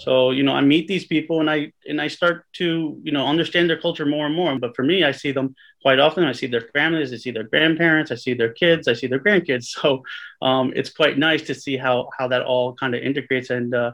So 0.00 0.30
you 0.30 0.42
know, 0.42 0.52
I 0.52 0.62
meet 0.62 0.88
these 0.88 1.06
people 1.06 1.40
and 1.40 1.50
I 1.50 1.72
and 1.88 2.00
I 2.00 2.08
start 2.08 2.44
to 2.54 2.98
you 3.02 3.12
know 3.12 3.26
understand 3.26 3.68
their 3.68 3.80
culture 3.80 4.06
more 4.06 4.26
and 4.26 4.34
more. 4.34 4.58
But 4.58 4.74
for 4.74 4.82
me, 4.82 5.04
I 5.04 5.12
see 5.12 5.32
them 5.32 5.54
quite 5.82 5.98
often. 5.98 6.24
I 6.24 6.32
see 6.32 6.46
their 6.46 6.68
families, 6.72 7.12
I 7.12 7.16
see 7.16 7.30
their 7.30 7.44
grandparents, 7.44 8.10
I 8.10 8.16
see 8.16 8.34
their 8.34 8.52
kids, 8.52 8.88
I 8.88 8.94
see 8.94 9.06
their 9.06 9.20
grandkids. 9.20 9.66
So 9.80 10.02
um, 10.42 10.72
it's 10.76 10.90
quite 10.90 11.16
nice 11.18 11.42
to 11.42 11.54
see 11.54 11.76
how 11.76 12.08
how 12.18 12.28
that 12.28 12.42
all 12.42 12.74
kind 12.74 12.94
of 12.94 13.02
integrates 13.02 13.50
and 13.50 13.74
uh, 13.74 13.92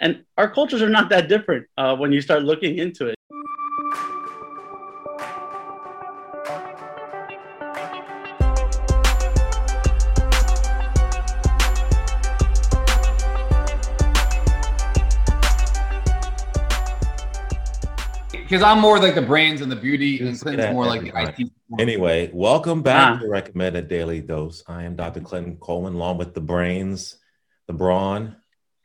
and 0.00 0.24
our 0.36 0.50
cultures 0.50 0.82
are 0.82 0.90
not 0.90 1.08
that 1.10 1.28
different 1.28 1.66
uh, 1.76 1.96
when 1.96 2.12
you 2.12 2.20
start 2.20 2.42
looking 2.42 2.78
into 2.78 3.06
it. 3.08 3.16
Because 18.54 18.70
I'm 18.70 18.80
more 18.80 19.00
like 19.00 19.16
the 19.16 19.22
brains 19.22 19.62
and 19.62 19.72
the 19.72 19.74
beauty, 19.74 20.20
and 20.20 20.40
Clinton's 20.40 20.72
more 20.72 20.86
like 20.86 21.00
the 21.00 21.10
IT. 21.12 21.50
Anyway, 21.80 22.30
welcome 22.32 22.82
back 22.82 23.16
ah. 23.16 23.18
to 23.18 23.28
Recommended 23.28 23.88
Daily 23.88 24.20
Dose. 24.20 24.62
I 24.68 24.84
am 24.84 24.94
Dr. 24.94 25.22
Clinton 25.22 25.56
Coleman, 25.56 25.94
along 25.94 26.18
with 26.18 26.34
the 26.34 26.40
brains, 26.40 27.16
the 27.66 27.72
brawn, 27.72 28.36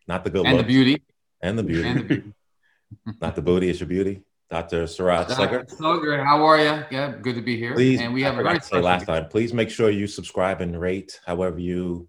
not 0.08 0.24
the 0.24 0.32
good 0.32 0.48
and 0.48 0.58
looks, 0.58 0.66
the 0.66 0.74
beauty, 0.74 1.04
and 1.42 1.56
the 1.56 1.62
beauty, 1.62 1.88
and 1.88 2.00
the 2.00 2.04
beauty. 2.04 2.34
not 3.22 3.36
the 3.36 3.44
booty, 3.44 3.70
it's 3.70 3.80
your 3.80 3.88
beauty. 3.88 4.24
Dr. 4.50 4.86
Sarat 4.86 5.30
Slugger. 5.30 5.66
Slugger, 5.68 6.26
how 6.26 6.44
are 6.44 6.58
you? 6.58 6.84
Yeah, 6.90 7.14
good 7.22 7.36
to 7.36 7.42
be 7.44 7.56
here. 7.56 7.76
Please, 7.76 8.02
and 8.02 8.12
we 8.12 8.24
have 8.24 8.40
a 8.40 8.42
very 8.42 8.60
say 8.62 8.82
last 8.82 9.06
time. 9.06 9.28
Please 9.28 9.54
make 9.54 9.70
sure 9.70 9.92
you 9.92 10.08
subscribe 10.08 10.62
and 10.62 10.82
rate, 10.82 11.20
however 11.28 11.60
you 11.60 12.08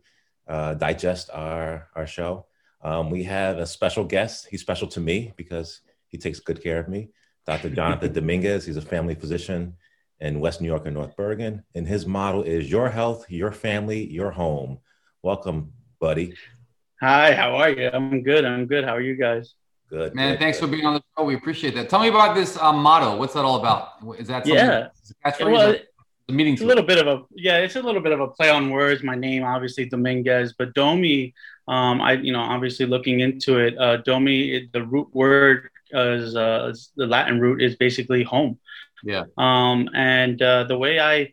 uh, 0.48 0.72
digest 0.72 1.28
our 1.34 1.88
our 1.94 2.06
show. 2.06 2.46
Um, 2.82 3.10
we 3.10 3.24
have 3.24 3.58
a 3.58 3.66
special 3.66 4.04
guest. 4.04 4.46
He's 4.50 4.62
special 4.62 4.88
to 4.88 5.00
me 5.00 5.34
because 5.36 5.82
he 6.08 6.16
takes 6.16 6.40
good 6.40 6.62
care 6.62 6.80
of 6.80 6.88
me. 6.88 7.10
Dr. 7.46 7.70
Jonathan 7.70 8.12
Dominguez. 8.14 8.66
He's 8.66 8.76
a 8.76 8.82
family 8.82 9.14
physician 9.14 9.76
in 10.20 10.40
West 10.40 10.60
New 10.60 10.68
York 10.68 10.86
and 10.86 10.94
North 10.94 11.16
Bergen. 11.16 11.62
And 11.74 11.86
his 11.86 12.06
model 12.06 12.42
is 12.42 12.70
your 12.70 12.88
health, 12.90 13.26
your 13.28 13.52
family, 13.52 14.04
your 14.10 14.30
home. 14.30 14.78
Welcome, 15.22 15.72
buddy. 16.00 16.34
Hi, 17.00 17.34
how 17.34 17.56
are 17.56 17.70
you? 17.70 17.90
I'm 17.92 18.22
good. 18.22 18.44
I'm 18.44 18.66
good. 18.66 18.84
How 18.84 18.94
are 18.94 19.00
you 19.00 19.16
guys? 19.16 19.54
Good. 19.88 20.14
Man, 20.14 20.34
good, 20.34 20.38
thanks 20.40 20.60
good. 20.60 20.66
for 20.66 20.72
being 20.72 20.86
on 20.86 20.94
the 20.94 21.02
show. 21.16 21.24
We 21.24 21.34
appreciate 21.34 21.74
that. 21.74 21.88
Tell 21.88 22.00
me 22.00 22.08
about 22.08 22.34
this 22.34 22.56
um, 22.58 22.82
motto. 22.82 23.16
What's 23.16 23.34
that 23.34 23.44
all 23.44 23.58
about? 23.58 23.88
Is 24.18 24.28
that 24.28 24.46
yeah? 24.46 24.88
Well, 25.40 25.76
the 26.26 26.32
meeting. 26.32 26.54
It's 26.54 26.62
a 26.62 26.66
little 26.66 26.84
bit 26.84 27.04
of 27.04 27.06
a 27.06 27.24
yeah. 27.34 27.58
It's 27.58 27.76
a 27.76 27.82
little 27.82 28.00
bit 28.00 28.12
of 28.12 28.20
a 28.20 28.28
play 28.28 28.50
on 28.50 28.70
words. 28.70 29.02
My 29.02 29.16
name, 29.16 29.44
obviously 29.44 29.86
Dominguez, 29.86 30.54
but 30.56 30.74
Domi. 30.74 31.34
Um, 31.68 32.00
I 32.00 32.12
you 32.12 32.32
know 32.32 32.40
obviously 32.40 32.86
looking 32.86 33.20
into 33.20 33.58
it. 33.58 33.76
Uh, 33.78 33.98
Domi, 33.98 34.68
the 34.72 34.84
root 34.84 35.08
word 35.12 35.70
as 35.92 36.36
uh, 36.36 36.72
the 36.96 37.06
Latin 37.06 37.40
root 37.40 37.62
is 37.62 37.76
basically 37.76 38.22
home. 38.22 38.58
Yeah. 39.02 39.24
Um, 39.38 39.88
and 39.94 40.40
uh, 40.40 40.64
the 40.64 40.76
way 40.78 41.00
I 41.00 41.32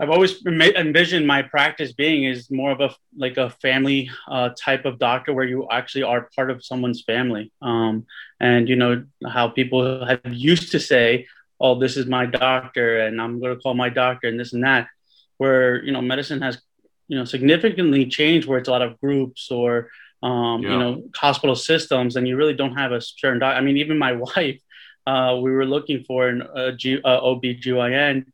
I've 0.00 0.10
always 0.10 0.44
envisioned 0.44 1.26
my 1.26 1.42
practice 1.42 1.92
being 1.92 2.24
is 2.24 2.50
more 2.50 2.72
of 2.72 2.80
a 2.80 2.94
like 3.16 3.36
a 3.36 3.50
family 3.50 4.10
uh, 4.28 4.50
type 4.58 4.84
of 4.84 4.98
doctor 4.98 5.32
where 5.32 5.44
you 5.44 5.68
actually 5.70 6.02
are 6.02 6.28
part 6.34 6.50
of 6.50 6.64
someone's 6.64 7.02
family. 7.02 7.52
Um, 7.62 8.06
and 8.40 8.68
you 8.68 8.74
know 8.74 9.04
how 9.26 9.48
people 9.48 10.04
have 10.04 10.20
used 10.26 10.72
to 10.72 10.80
say, 10.80 11.28
"Oh, 11.60 11.78
this 11.78 11.96
is 11.96 12.06
my 12.06 12.26
doctor," 12.26 13.06
and 13.06 13.20
I'm 13.20 13.40
going 13.40 13.54
to 13.54 13.60
call 13.60 13.74
my 13.74 13.88
doctor, 13.88 14.26
and 14.26 14.38
this 14.38 14.52
and 14.52 14.64
that. 14.64 14.88
Where 15.38 15.82
you 15.84 15.92
know 15.92 16.02
medicine 16.02 16.42
has 16.42 16.60
you 17.06 17.16
know 17.16 17.24
significantly 17.24 18.06
changed, 18.06 18.48
where 18.48 18.58
it's 18.58 18.68
a 18.68 18.72
lot 18.72 18.82
of 18.82 19.00
groups 19.00 19.50
or 19.50 19.90
um, 20.24 20.62
yeah. 20.62 20.70
you 20.70 20.78
know, 20.78 21.02
hospital 21.14 21.54
systems, 21.54 22.16
and 22.16 22.26
you 22.26 22.36
really 22.36 22.54
don't 22.54 22.76
have 22.76 22.92
a 22.92 23.00
certain 23.00 23.38
doc. 23.38 23.56
I 23.56 23.60
mean, 23.60 23.76
even 23.76 23.98
my 23.98 24.12
wife, 24.26 24.58
uh, 25.06 25.38
we 25.40 25.50
were 25.50 25.66
looking 25.66 26.02
for 26.04 26.28
an 26.28 26.78
G, 26.78 26.98
uh, 27.04 27.20
OBGYN 27.20 28.24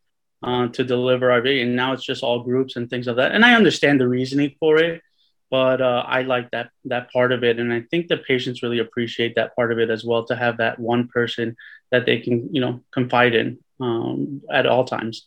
uh, 0.42 0.68
to 0.68 0.84
deliver 0.84 1.32
our 1.32 1.42
baby, 1.42 1.62
and 1.62 1.74
now 1.74 1.92
it's 1.92 2.04
just 2.04 2.22
all 2.22 2.44
groups 2.44 2.76
and 2.76 2.88
things 2.88 3.08
of 3.08 3.16
that. 3.16 3.32
And 3.32 3.44
I 3.44 3.54
understand 3.54 4.00
the 4.00 4.06
reasoning 4.08 4.54
for 4.60 4.78
it, 4.78 5.02
but 5.50 5.80
uh, 5.80 6.04
I 6.06 6.22
like 6.22 6.52
that 6.52 6.70
that 6.84 7.12
part 7.12 7.32
of 7.32 7.42
it, 7.42 7.58
and 7.58 7.72
I 7.72 7.82
think 7.90 8.06
the 8.06 8.18
patients 8.18 8.62
really 8.62 8.78
appreciate 8.78 9.34
that 9.34 9.56
part 9.56 9.72
of 9.72 9.80
it 9.80 9.90
as 9.90 10.04
well 10.04 10.24
to 10.26 10.36
have 10.36 10.58
that 10.58 10.78
one 10.78 11.08
person 11.08 11.56
that 11.90 12.06
they 12.06 12.20
can, 12.20 12.54
you 12.54 12.60
know, 12.60 12.82
confide 12.92 13.34
in 13.34 13.58
um, 13.80 14.42
at 14.48 14.66
all 14.66 14.84
times. 14.84 15.26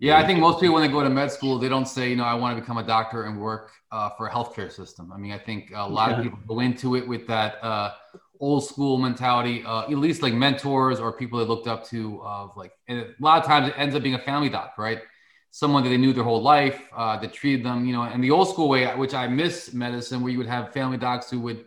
Yeah, 0.00 0.18
I 0.18 0.26
think 0.26 0.38
most 0.38 0.60
people 0.60 0.74
when 0.74 0.82
they 0.82 0.88
go 0.88 1.04
to 1.04 1.10
med 1.10 1.30
school, 1.30 1.58
they 1.58 1.68
don't 1.68 1.86
say, 1.86 2.08
you 2.08 2.16
know, 2.16 2.24
I 2.24 2.32
want 2.32 2.56
to 2.56 2.60
become 2.60 2.78
a 2.78 2.82
doctor 2.82 3.24
and 3.24 3.38
work 3.38 3.70
uh, 3.92 4.08
for 4.16 4.28
a 4.28 4.32
healthcare 4.32 4.72
system. 4.72 5.12
I 5.12 5.18
mean, 5.18 5.30
I 5.30 5.38
think 5.38 5.72
a 5.74 5.86
lot 5.86 6.10
yeah. 6.10 6.16
of 6.16 6.22
people 6.22 6.38
go 6.48 6.60
into 6.60 6.96
it 6.96 7.06
with 7.06 7.26
that 7.26 7.62
uh, 7.62 7.92
old 8.40 8.64
school 8.64 8.96
mentality, 8.96 9.62
uh, 9.62 9.82
at 9.82 9.90
least 9.90 10.22
like 10.22 10.32
mentors 10.32 11.00
or 11.00 11.12
people 11.12 11.38
they 11.38 11.44
looked 11.44 11.66
up 11.66 11.84
to. 11.88 12.18
Of 12.22 12.56
like, 12.56 12.72
and 12.88 13.00
a 13.00 13.14
lot 13.20 13.42
of 13.42 13.46
times 13.46 13.68
it 13.68 13.74
ends 13.76 13.94
up 13.94 14.02
being 14.02 14.14
a 14.14 14.20
family 14.20 14.48
doc, 14.48 14.78
right? 14.78 15.02
Someone 15.50 15.82
that 15.84 15.90
they 15.90 15.98
knew 15.98 16.14
their 16.14 16.24
whole 16.24 16.40
life, 16.40 16.80
uh, 16.96 17.18
that 17.18 17.34
treated 17.34 17.66
them, 17.66 17.84
you 17.84 17.92
know, 17.92 18.02
and 18.02 18.24
the 18.24 18.30
old 18.30 18.48
school 18.48 18.70
way, 18.70 18.86
which 18.96 19.12
I 19.12 19.26
miss 19.26 19.74
medicine, 19.74 20.22
where 20.22 20.32
you 20.32 20.38
would 20.38 20.46
have 20.46 20.72
family 20.72 20.96
docs 20.96 21.28
who 21.28 21.40
would 21.40 21.66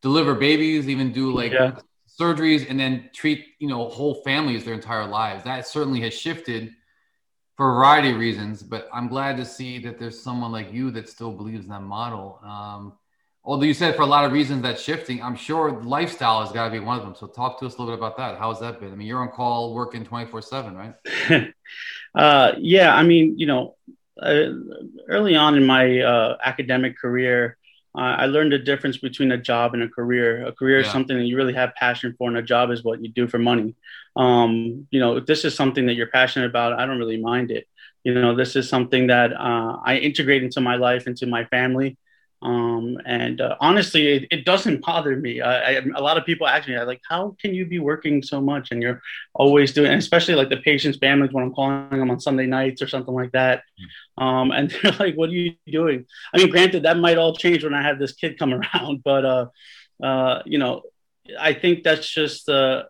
deliver 0.00 0.34
babies, 0.34 0.88
even 0.88 1.12
do 1.12 1.30
like 1.30 1.52
yeah. 1.52 1.72
surgeries, 2.08 2.70
and 2.70 2.80
then 2.80 3.10
treat, 3.12 3.44
you 3.58 3.68
know, 3.68 3.90
whole 3.90 4.22
families 4.22 4.64
their 4.64 4.72
entire 4.72 5.06
lives. 5.06 5.44
That 5.44 5.66
certainly 5.66 6.00
has 6.00 6.14
shifted 6.14 6.72
for 7.60 7.72
a 7.72 7.74
variety 7.74 8.10
of 8.10 8.16
reasons, 8.16 8.62
but 8.62 8.88
I'm 8.90 9.06
glad 9.06 9.36
to 9.36 9.44
see 9.44 9.78
that 9.80 9.98
there's 9.98 10.18
someone 10.18 10.50
like 10.50 10.72
you 10.72 10.90
that 10.92 11.10
still 11.10 11.30
believes 11.30 11.64
in 11.64 11.68
that 11.68 11.82
model. 11.82 12.40
Um, 12.42 12.94
although 13.44 13.66
you 13.66 13.74
said 13.74 13.96
for 13.96 14.00
a 14.00 14.06
lot 14.06 14.24
of 14.24 14.32
reasons 14.32 14.62
that's 14.62 14.80
shifting, 14.80 15.22
I'm 15.22 15.36
sure 15.36 15.70
lifestyle 15.82 16.40
has 16.40 16.52
got 16.52 16.64
to 16.64 16.70
be 16.70 16.80
one 16.80 16.96
of 16.96 17.04
them. 17.04 17.14
So 17.14 17.26
talk 17.26 17.60
to 17.60 17.66
us 17.66 17.76
a 17.76 17.82
little 17.82 17.94
bit 17.94 17.98
about 17.98 18.16
that. 18.16 18.38
How's 18.38 18.60
that 18.60 18.80
been? 18.80 18.90
I 18.90 18.94
mean, 18.94 19.06
you're 19.06 19.20
on 19.20 19.28
call 19.28 19.74
working 19.74 20.06
24 20.06 20.40
seven, 20.40 20.74
right? 20.74 21.52
uh, 22.14 22.52
yeah. 22.56 22.96
I 22.96 23.02
mean, 23.02 23.38
you 23.38 23.44
know, 23.44 23.76
uh, 24.22 24.52
early 25.08 25.36
on 25.36 25.54
in 25.54 25.66
my 25.66 26.00
uh, 26.00 26.38
academic 26.42 26.96
career, 26.96 27.58
uh, 27.94 28.16
I 28.22 28.24
learned 28.24 28.52
the 28.52 28.58
difference 28.58 28.96
between 28.96 29.32
a 29.32 29.38
job 29.38 29.74
and 29.74 29.82
a 29.82 29.88
career. 29.88 30.46
A 30.46 30.52
career 30.52 30.80
yeah. 30.80 30.86
is 30.86 30.92
something 30.92 31.18
that 31.18 31.24
you 31.24 31.36
really 31.36 31.52
have 31.52 31.74
passion 31.74 32.14
for, 32.16 32.28
and 32.28 32.38
a 32.38 32.42
job 32.42 32.70
is 32.70 32.82
what 32.84 33.02
you 33.02 33.10
do 33.10 33.28
for 33.28 33.38
money. 33.38 33.74
Um, 34.16 34.86
you 34.90 35.00
know, 35.00 35.16
if 35.16 35.26
this 35.26 35.44
is 35.44 35.54
something 35.54 35.86
that 35.86 35.94
you're 35.94 36.08
passionate 36.08 36.46
about, 36.46 36.78
I 36.78 36.86
don't 36.86 36.98
really 36.98 37.20
mind 37.20 37.50
it. 37.50 37.66
You 38.04 38.14
know, 38.14 38.34
this 38.34 38.56
is 38.56 38.68
something 38.68 39.08
that 39.08 39.32
uh, 39.32 39.78
I 39.84 39.98
integrate 39.98 40.42
into 40.42 40.60
my 40.60 40.76
life, 40.76 41.06
into 41.06 41.26
my 41.26 41.44
family. 41.46 41.98
Um, 42.42 42.96
and 43.04 43.40
uh, 43.40 43.56
honestly, 43.60 44.08
it, 44.08 44.28
it, 44.30 44.44
doesn't 44.46 44.80
bother 44.80 45.14
me. 45.14 45.42
I, 45.42 45.76
I, 45.76 45.82
a 45.94 46.00
lot 46.00 46.16
of 46.16 46.24
people 46.24 46.46
ask 46.46 46.66
me, 46.66 46.78
like, 46.80 47.02
how 47.06 47.36
can 47.38 47.52
you 47.52 47.66
be 47.66 47.78
working 47.78 48.22
so 48.22 48.40
much 48.40 48.68
and 48.70 48.80
you're 48.80 49.02
always 49.34 49.74
doing, 49.74 49.92
especially 49.92 50.34
like 50.34 50.48
the 50.48 50.56
patients' 50.56 50.96
families 50.96 51.32
when 51.32 51.44
I'm 51.44 51.52
calling 51.52 51.90
them 51.90 52.10
on 52.10 52.18
Sunday 52.18 52.46
nights 52.46 52.80
or 52.80 52.88
something 52.88 53.12
like 53.12 53.32
that. 53.32 53.64
Hmm. 54.16 54.24
Um, 54.24 54.50
and 54.52 54.70
they're 54.82 54.92
like, 54.92 55.16
what 55.16 55.28
are 55.28 55.32
you 55.32 55.54
doing? 55.66 56.06
I 56.32 56.38
mean, 56.38 56.48
granted, 56.48 56.84
that 56.84 56.96
might 56.96 57.18
all 57.18 57.36
change 57.36 57.62
when 57.62 57.74
I 57.74 57.82
have 57.82 57.98
this 57.98 58.12
kid 58.12 58.38
come 58.38 58.54
around, 58.74 59.02
but 59.04 59.24
uh, 59.26 59.46
uh, 60.02 60.42
you 60.46 60.56
know, 60.56 60.82
I 61.38 61.52
think 61.52 61.84
that's 61.84 62.08
just 62.08 62.48
uh, 62.48 62.84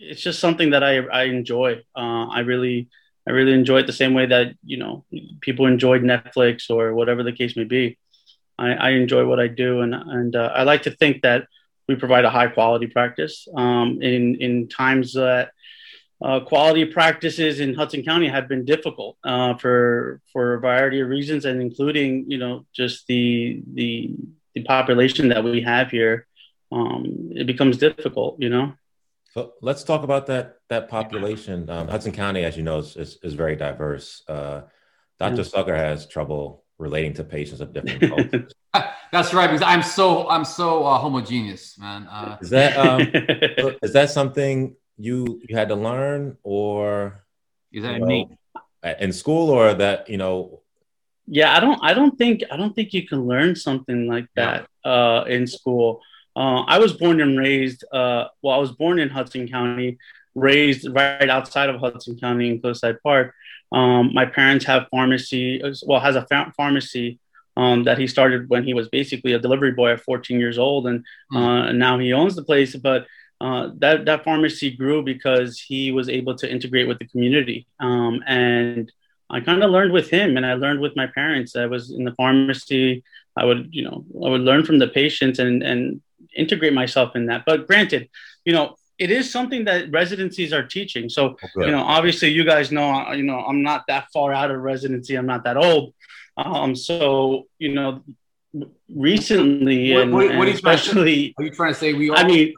it's 0.00 0.22
just 0.22 0.40
something 0.40 0.70
that 0.70 0.82
I 0.82 0.98
I 0.98 1.24
enjoy. 1.24 1.82
Uh, 1.94 2.26
I 2.28 2.40
really 2.40 2.88
I 3.28 3.32
really 3.32 3.52
enjoy 3.52 3.78
it 3.80 3.86
the 3.86 3.92
same 3.92 4.14
way 4.14 4.26
that 4.26 4.54
you 4.64 4.78
know 4.78 5.04
people 5.40 5.66
enjoyed 5.66 6.02
Netflix 6.02 6.70
or 6.70 6.94
whatever 6.94 7.22
the 7.22 7.32
case 7.32 7.56
may 7.56 7.64
be. 7.64 7.98
I, 8.58 8.72
I 8.72 8.90
enjoy 8.90 9.26
what 9.26 9.40
I 9.40 9.48
do, 9.48 9.80
and 9.80 9.94
and 9.94 10.34
uh, 10.34 10.52
I 10.54 10.64
like 10.64 10.82
to 10.82 10.90
think 10.90 11.22
that 11.22 11.46
we 11.86 11.94
provide 11.96 12.24
a 12.24 12.30
high 12.30 12.48
quality 12.48 12.86
practice. 12.86 13.46
Um, 13.54 14.00
in 14.00 14.36
in 14.36 14.68
times 14.68 15.14
that 15.14 15.50
uh, 16.22 16.40
quality 16.40 16.84
practices 16.84 17.60
in 17.60 17.74
Hudson 17.74 18.02
County 18.02 18.28
have 18.28 18.48
been 18.48 18.64
difficult 18.64 19.16
uh, 19.24 19.54
for 19.54 20.20
for 20.32 20.54
a 20.54 20.60
variety 20.60 21.00
of 21.00 21.08
reasons, 21.08 21.44
and 21.44 21.60
including 21.60 22.30
you 22.30 22.38
know 22.38 22.66
just 22.72 23.06
the 23.06 23.62
the 23.74 24.14
the 24.54 24.62
population 24.64 25.28
that 25.28 25.44
we 25.44 25.60
have 25.62 25.90
here. 25.90 26.26
Um, 26.72 27.32
it 27.34 27.46
becomes 27.46 27.78
difficult, 27.78 28.40
you 28.40 28.48
know. 28.48 28.74
So 29.30 29.52
let's 29.62 29.84
talk 29.84 30.02
about 30.02 30.26
that 30.26 30.56
that 30.68 30.88
population. 30.88 31.70
Um, 31.70 31.86
Hudson 31.86 32.12
County, 32.12 32.44
as 32.44 32.56
you 32.56 32.64
know, 32.64 32.78
is 32.78 32.96
is, 32.96 33.18
is 33.22 33.34
very 33.34 33.54
diverse. 33.54 34.22
Uh, 34.28 34.62
Dr. 35.20 35.44
Slugger 35.44 35.76
has 35.76 36.06
trouble 36.06 36.64
relating 36.78 37.12
to 37.14 37.24
patients 37.24 37.60
of 37.60 37.72
different 37.72 38.00
cultures. 38.08 38.52
That's 39.12 39.34
right, 39.34 39.46
because 39.46 39.62
I'm 39.62 39.82
so 39.82 40.28
I'm 40.28 40.44
so 40.44 40.84
uh, 40.84 40.98
homogeneous, 40.98 41.78
man. 41.78 42.08
Uh, 42.08 42.38
is 42.40 42.50
that 42.50 42.76
um, 42.76 43.00
is 43.82 43.92
that 43.92 44.10
something 44.10 44.74
you 44.96 45.40
you 45.46 45.56
had 45.56 45.68
to 45.68 45.76
learn, 45.76 46.36
or 46.42 47.24
is 47.72 47.84
that 47.84 48.00
you 48.00 48.00
know, 48.00 48.36
in 48.98 49.12
school, 49.12 49.50
or 49.50 49.74
that 49.74 50.08
you 50.08 50.16
know? 50.16 50.62
Yeah, 51.26 51.56
I 51.56 51.60
don't 51.60 51.78
I 51.82 51.94
don't 51.94 52.18
think 52.18 52.42
I 52.50 52.56
don't 52.56 52.74
think 52.74 52.92
you 52.92 53.06
can 53.06 53.28
learn 53.28 53.54
something 53.54 54.08
like 54.08 54.26
that 54.34 54.66
uh, 54.84 55.24
in 55.28 55.46
school. 55.46 56.00
Uh, 56.36 56.62
I 56.62 56.78
was 56.78 56.92
born 56.92 57.20
and 57.20 57.38
raised, 57.38 57.84
uh, 57.92 58.26
well, 58.42 58.54
I 58.54 58.58
was 58.58 58.72
born 58.72 58.98
in 58.98 59.08
Hudson 59.08 59.48
County, 59.48 59.98
raised 60.34 60.88
right 60.90 61.28
outside 61.28 61.68
of 61.68 61.80
Hudson 61.80 62.18
County 62.18 62.48
in 62.48 62.60
Cliffside 62.60 63.02
Park. 63.02 63.34
Um, 63.72 64.12
my 64.14 64.26
parents 64.26 64.64
have 64.64 64.88
pharmacy, 64.90 65.62
well, 65.86 66.00
has 66.00 66.16
a 66.16 66.26
pharmacy 66.56 67.18
um, 67.56 67.84
that 67.84 67.98
he 67.98 68.06
started 68.06 68.48
when 68.48 68.64
he 68.64 68.74
was 68.74 68.88
basically 68.88 69.32
a 69.32 69.38
delivery 69.38 69.72
boy 69.72 69.92
at 69.92 70.00
14 70.00 70.38
years 70.38 70.58
old, 70.58 70.86
and, 70.86 71.04
mm. 71.32 71.36
uh, 71.36 71.72
now 71.72 71.98
he 71.98 72.12
owns 72.12 72.34
the 72.34 72.44
place. 72.44 72.74
But 72.76 73.06
uh, 73.40 73.70
that 73.78 74.04
that 74.04 74.24
pharmacy 74.24 74.70
grew 74.70 75.02
because 75.02 75.58
he 75.58 75.92
was 75.92 76.08
able 76.08 76.34
to 76.36 76.50
integrate 76.50 76.88
with 76.88 76.98
the 76.98 77.06
community, 77.06 77.66
um, 77.80 78.22
and 78.26 78.90
I 79.28 79.40
kind 79.40 79.62
of 79.62 79.70
learned 79.70 79.92
with 79.92 80.10
him, 80.10 80.36
and 80.36 80.44
I 80.44 80.54
learned 80.54 80.80
with 80.80 80.96
my 80.96 81.06
parents. 81.06 81.56
I 81.56 81.66
was 81.66 81.90
in 81.90 82.04
the 82.04 82.14
pharmacy. 82.14 83.04
I 83.36 83.44
would, 83.44 83.68
you 83.70 83.84
know, 83.84 84.04
I 84.24 84.28
would 84.28 84.42
learn 84.42 84.64
from 84.64 84.78
the 84.78 84.88
patients 84.88 85.38
and 85.38 85.62
and 85.62 86.00
integrate 86.34 86.72
myself 86.72 87.16
in 87.16 87.26
that. 87.26 87.44
But 87.46 87.66
granted, 87.66 88.08
you 88.44 88.52
know, 88.52 88.76
it 88.98 89.10
is 89.10 89.32
something 89.32 89.64
that 89.64 89.90
residencies 89.90 90.52
are 90.52 90.62
teaching. 90.62 91.08
So, 91.08 91.28
okay. 91.28 91.48
you 91.56 91.70
know, 91.70 91.82
obviously, 91.82 92.28
you 92.28 92.44
guys 92.44 92.70
know, 92.70 93.12
you 93.12 93.22
know, 93.22 93.40
I'm 93.40 93.62
not 93.62 93.84
that 93.88 94.08
far 94.12 94.32
out 94.32 94.50
of 94.50 94.60
residency. 94.60 95.16
I'm 95.16 95.26
not 95.26 95.44
that 95.44 95.56
old. 95.56 95.94
Um, 96.36 96.76
so, 96.76 97.46
you 97.58 97.74
know, 97.74 98.02
recently, 98.94 99.94
what, 99.94 100.02
and, 100.02 100.12
what, 100.12 100.36
what 100.36 100.48
and 100.48 100.54
especially, 100.54 101.34
are 101.38 101.44
you 101.44 101.50
trying 101.50 101.72
to 101.72 101.78
say 101.78 101.94
we? 101.94 102.10
All- 102.10 102.18
I 102.18 102.24
mean, 102.24 102.54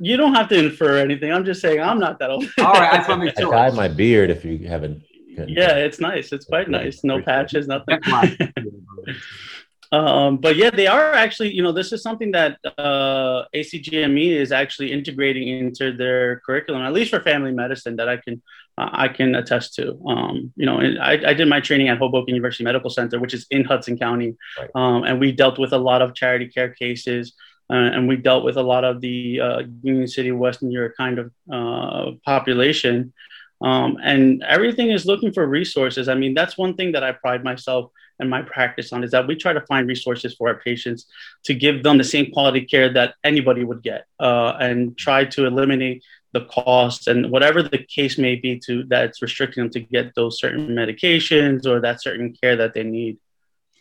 you 0.00 0.16
don't 0.16 0.34
have 0.34 0.48
to 0.50 0.58
infer 0.58 0.98
anything. 0.98 1.32
I'm 1.32 1.44
just 1.44 1.60
saying 1.60 1.80
I'm 1.80 1.98
not 1.98 2.18
that 2.20 2.30
old. 2.30 2.44
all 2.58 2.72
right, 2.72 3.08
I, 3.08 3.12
I 3.26 3.30
dyed 3.30 3.74
my 3.74 3.88
beard. 3.88 4.30
If 4.30 4.44
you 4.44 4.58
haven't, 4.68 5.02
yeah, 5.26 5.76
it's 5.76 5.98
nice. 6.00 6.32
It's 6.32 6.44
quite 6.44 6.68
nice. 6.68 7.02
No 7.02 7.20
patches, 7.20 7.66
nothing. 7.66 7.98
Um, 9.92 10.38
but 10.38 10.56
yeah, 10.56 10.70
they 10.70 10.86
are 10.86 11.12
actually, 11.12 11.54
you 11.54 11.62
know, 11.62 11.70
this 11.70 11.92
is 11.92 12.02
something 12.02 12.30
that 12.32 12.58
uh, 12.78 13.44
ACGME 13.54 14.30
is 14.30 14.50
actually 14.50 14.90
integrating 14.90 15.46
into 15.48 15.94
their 15.94 16.40
curriculum, 16.40 16.80
at 16.80 16.94
least 16.94 17.10
for 17.10 17.20
family 17.20 17.52
medicine, 17.52 17.96
that 17.96 18.08
I 18.08 18.16
can 18.16 18.42
uh, 18.78 18.88
I 18.90 19.08
can 19.08 19.34
attest 19.34 19.74
to. 19.74 20.00
Um, 20.08 20.50
you 20.56 20.64
know, 20.64 20.80
I, 20.80 21.12
I, 21.26 21.34
did 21.34 21.46
my 21.46 21.60
training 21.60 21.88
at 21.88 21.98
Hoboken 21.98 22.34
University 22.34 22.64
Medical 22.64 22.88
Center, 22.88 23.20
which 23.20 23.34
is 23.34 23.46
in 23.50 23.64
Hudson 23.64 23.98
County, 23.98 24.34
right. 24.58 24.70
um, 24.74 25.04
and 25.04 25.20
we 25.20 25.30
dealt 25.30 25.58
with 25.58 25.74
a 25.74 25.78
lot 25.78 26.00
of 26.00 26.14
charity 26.14 26.48
care 26.48 26.70
cases. 26.70 27.34
Uh, 27.70 27.90
and 27.94 28.08
we 28.08 28.16
dealt 28.16 28.44
with 28.44 28.56
a 28.56 28.62
lot 28.62 28.84
of 28.84 29.00
the 29.00 29.40
uh, 29.40 29.62
Union 29.82 30.08
City, 30.08 30.30
West 30.30 30.62
New 30.62 30.76
York 30.76 30.94
kind 30.96 31.18
of 31.18 31.32
uh, 31.50 32.10
population. 32.24 33.12
Um, 33.62 33.96
and 34.02 34.42
everything 34.42 34.90
is 34.90 35.06
looking 35.06 35.32
for 35.32 35.46
resources. 35.46 36.08
I 36.08 36.14
mean, 36.14 36.34
that's 36.34 36.58
one 36.58 36.74
thing 36.74 36.92
that 36.92 37.04
I 37.04 37.12
pride 37.12 37.44
myself 37.44 37.90
and 38.22 38.30
my 38.30 38.40
practice 38.40 38.92
on 38.92 39.04
is 39.04 39.10
that 39.10 39.26
we 39.26 39.34
try 39.34 39.52
to 39.52 39.60
find 39.62 39.86
resources 39.86 40.32
for 40.34 40.48
our 40.48 40.54
patients 40.54 41.06
to 41.42 41.52
give 41.52 41.82
them 41.82 41.98
the 41.98 42.04
same 42.04 42.30
quality 42.30 42.64
care 42.64 42.90
that 42.90 43.14
anybody 43.22 43.64
would 43.64 43.82
get 43.82 44.06
uh, 44.20 44.54
and 44.60 44.96
try 44.96 45.24
to 45.24 45.44
eliminate 45.44 46.02
the 46.32 46.42
cost 46.46 47.08
and 47.08 47.30
whatever 47.30 47.62
the 47.62 47.78
case 47.78 48.16
may 48.16 48.36
be 48.36 48.58
to 48.58 48.84
that's 48.84 49.20
restricting 49.20 49.64
them 49.64 49.70
to 49.70 49.80
get 49.80 50.14
those 50.14 50.38
certain 50.38 50.68
medications 50.68 51.66
or 51.66 51.80
that 51.80 52.00
certain 52.00 52.32
care 52.32 52.56
that 52.56 52.72
they 52.72 52.84
need. 52.84 53.18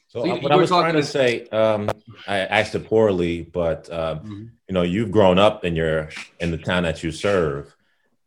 So, 0.09 0.25
so 0.25 0.35
what 0.39 0.51
I 0.51 0.57
was 0.57 0.69
trying 0.69 0.95
to 0.95 1.03
say, 1.03 1.47
um, 1.49 1.89
I 2.27 2.39
asked 2.39 2.75
it 2.75 2.85
poorly, 2.85 3.43
but 3.43 3.89
um, 3.93 4.19
mm-hmm. 4.19 4.45
you 4.67 4.73
know, 4.73 4.81
you've 4.81 5.11
grown 5.11 5.39
up 5.39 5.63
in 5.63 5.75
your 5.77 6.09
in 6.41 6.51
the 6.51 6.57
town 6.57 6.83
that 6.83 7.01
you 7.03 7.11
serve. 7.11 7.73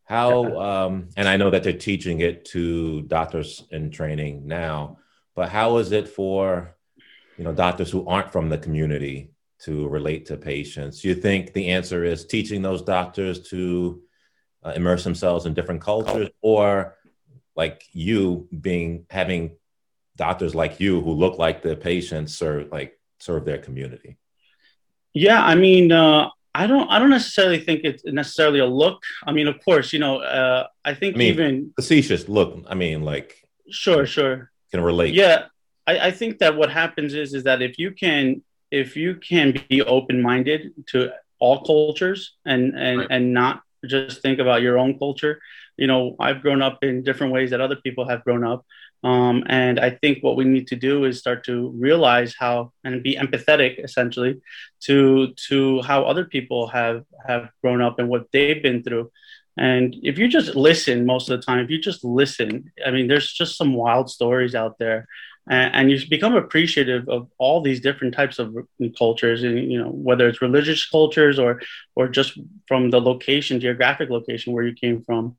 How 0.05 0.59
um, 0.59 1.09
and 1.17 1.29
I 1.29 1.37
know 1.37 1.51
that 1.51 1.63
they're 1.63 1.75
teaching 1.75 2.21
it 2.21 2.47
to 2.47 3.03
doctors 3.03 3.65
in 3.71 3.91
training 3.91 4.47
now 4.47 4.99
but 5.35 5.49
how 5.49 5.79
is 5.79 5.93
it 5.93 6.09
for 6.09 6.77
you 7.37 7.45
know 7.45 7.53
doctors 7.53 7.91
who 7.91 8.07
aren't 8.07 8.33
from 8.33 8.49
the 8.49 8.59
community 8.59 9.31
to 9.61 9.89
relate 9.89 10.27
to 10.27 10.37
patients? 10.37 11.01
Do 11.01 11.09
you 11.09 11.15
think 11.15 11.53
the 11.53 11.71
answer 11.71 12.05
is 12.05 12.27
teaching 12.27 12.63
those 12.63 12.83
doctors 12.83 13.49
to 13.49 14.03
uh, 14.63 14.73
immerse 14.77 15.05
themselves 15.05 15.47
in 15.47 15.55
different 15.55 15.81
cultures 15.81 16.29
or 16.43 16.97
like 17.57 17.85
you 17.93 18.49
being 18.61 19.07
having 19.11 19.57
doctors 20.17 20.55
like 20.55 20.81
you 20.81 21.01
who 21.01 21.13
look 21.13 21.39
like 21.39 21.63
the 21.63 21.77
patients 21.77 22.37
serve 22.37 22.71
like 22.71 22.99
serve 23.21 23.45
their 23.45 23.59
community? 23.59 24.17
Yeah 25.13 25.43
i 25.43 25.55
mean 25.55 25.93
uh, 25.93 26.29
i 26.55 26.67
don't 26.67 26.89
i 26.91 26.99
don't 26.99 27.11
necessarily 27.11 27.61
think 27.61 27.83
it's 27.85 28.05
necessarily 28.05 28.59
a 28.59 28.67
look. 28.67 29.03
I 29.27 29.33
mean 29.33 29.49
of 29.49 29.63
course 29.65 29.93
you 29.93 29.99
know 29.99 30.19
uh, 30.19 30.67
i 30.85 30.95
think 30.95 31.17
I 31.17 31.19
mean, 31.19 31.33
even 31.33 31.73
facetious 31.77 32.29
look 32.29 32.65
i 32.69 32.75
mean 32.75 33.03
like 33.03 33.37
sure 33.71 34.07
sure 34.07 34.51
can 34.75 34.85
relate. 34.85 35.15
Yeah, 35.15 35.47
I, 35.87 36.09
I 36.09 36.11
think 36.11 36.39
that 36.39 36.57
what 36.57 36.71
happens 36.71 37.15
is 37.15 37.35
is 37.35 37.45
that 37.45 37.63
if 37.63 37.79
you 37.79 37.93
can 37.93 38.43
if 38.71 38.97
you 38.97 39.15
can 39.17 39.55
be 39.69 39.83
open 39.83 40.21
minded 40.21 40.73
to 40.89 41.13
all 41.39 41.65
cultures 41.65 42.35
and 42.45 42.75
and 42.77 42.99
right. 42.99 43.09
and 43.11 43.33
not 43.33 43.63
just 43.87 44.23
think 44.23 44.39
about 44.39 44.63
your 44.63 44.79
own 44.79 44.99
culture. 44.99 45.41
You 45.77 45.87
know, 45.87 46.17
I've 46.19 46.41
grown 46.41 46.63
up 46.63 46.83
in 46.83 47.03
different 47.03 47.33
ways 47.33 47.51
that 47.51 47.61
other 47.61 47.77
people 47.77 48.09
have 48.09 48.25
grown 48.25 48.45
up. 48.45 48.65
Um, 49.03 49.45
and 49.49 49.79
I 49.79 49.91
think 49.91 50.23
what 50.23 50.37
we 50.37 50.45
need 50.45 50.69
to 50.69 50.77
do 50.77 51.05
is 51.05 51.19
start 51.19 51.45
to 51.45 51.69
realize 51.77 52.35
how 52.39 52.73
and 52.85 53.03
be 53.03 53.17
empathetic, 53.17 53.85
essentially, 53.85 54.41
to 54.87 55.35
to 55.49 55.83
how 55.83 56.05
other 56.05 56.25
people 56.25 56.69
have 56.69 57.05
have 57.27 57.51
grown 57.63 57.83
up 57.83 57.99
and 57.99 58.09
what 58.09 58.27
they've 58.33 58.63
been 58.63 58.83
through. 58.83 59.11
And 59.57 59.95
if 60.03 60.19
you 60.19 60.29
just 60.29 60.55
listen 60.57 61.07
most 61.07 61.31
of 61.31 61.39
the 61.39 61.45
time, 61.45 61.61
if 61.61 61.71
you 61.71 61.79
just 61.79 62.05
listen, 62.05 62.73
I 62.85 62.91
mean, 62.91 63.07
there's 63.07 63.33
just 63.33 63.57
some 63.57 63.75
wild 63.75 64.11
stories 64.11 64.55
out 64.55 64.79
there. 64.79 65.07
And, 65.47 65.91
you 65.91 66.01
become 66.09 66.35
appreciative 66.35 67.07
of 67.09 67.29
all 67.37 67.61
these 67.61 67.81
different 67.81 68.15
types 68.15 68.39
of 68.39 68.57
cultures, 68.97 69.43
and 69.43 69.71
you 69.71 69.79
know 69.79 69.91
whether 69.91 70.27
it's 70.27 70.41
religious 70.41 70.89
cultures 70.89 71.39
or 71.39 71.61
or 71.95 72.09
just 72.09 72.39
from 72.67 72.89
the 72.89 72.99
location, 72.99 73.61
geographic 73.61 74.09
location 74.09 74.55
where 74.55 74.65
you 74.65 74.73
came 74.73 75.03
from. 75.03 75.37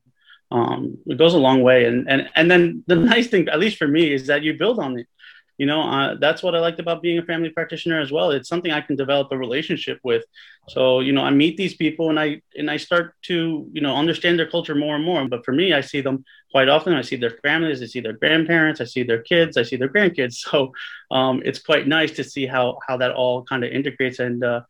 Um, 0.52 0.98
it 1.06 1.18
goes 1.18 1.34
a 1.34 1.38
long 1.38 1.60
way, 1.64 1.86
and 1.86 2.08
and 2.08 2.30
and 2.36 2.48
then 2.48 2.84
the 2.86 2.94
nice 3.14 3.26
thing, 3.26 3.48
at 3.48 3.58
least 3.58 3.78
for 3.78 3.88
me, 3.88 4.12
is 4.12 4.28
that 4.28 4.44
you 4.44 4.54
build 4.54 4.78
on 4.78 4.96
it 5.00 5.08
you 5.58 5.66
know 5.66 5.82
uh, 5.82 6.14
that's 6.20 6.42
what 6.42 6.54
i 6.54 6.58
liked 6.58 6.80
about 6.80 7.02
being 7.02 7.18
a 7.18 7.22
family 7.22 7.50
practitioner 7.50 8.00
as 8.00 8.12
well 8.12 8.30
it's 8.30 8.48
something 8.48 8.72
i 8.72 8.80
can 8.80 8.96
develop 8.96 9.28
a 9.30 9.38
relationship 9.38 9.98
with 10.02 10.24
so 10.68 11.00
you 11.00 11.12
know 11.12 11.22
i 11.22 11.30
meet 11.30 11.56
these 11.56 11.74
people 11.74 12.10
and 12.10 12.20
i 12.20 12.40
and 12.56 12.70
i 12.70 12.76
start 12.76 13.14
to 13.22 13.68
you 13.72 13.80
know 13.80 13.96
understand 13.96 14.38
their 14.38 14.50
culture 14.50 14.74
more 14.74 14.96
and 14.96 15.04
more 15.04 15.26
but 15.28 15.44
for 15.44 15.52
me 15.52 15.72
i 15.72 15.80
see 15.80 16.00
them 16.00 16.24
quite 16.50 16.68
often 16.68 16.94
i 16.94 17.02
see 17.02 17.16
their 17.16 17.38
families 17.42 17.82
i 17.82 17.86
see 17.86 18.00
their 18.00 18.12
grandparents 18.12 18.80
i 18.80 18.84
see 18.84 19.02
their 19.02 19.22
kids 19.22 19.56
i 19.56 19.62
see 19.62 19.76
their 19.76 19.88
grandkids 19.88 20.34
so 20.46 20.72
um, 21.10 21.42
it's 21.44 21.58
quite 21.58 21.86
nice 21.86 22.12
to 22.12 22.24
see 22.24 22.46
how 22.46 22.78
how 22.86 22.96
that 22.96 23.12
all 23.12 23.44
kind 23.44 23.64
of 23.64 23.70
integrates 23.70 24.18
and 24.18 24.44
uh, 24.44 24.60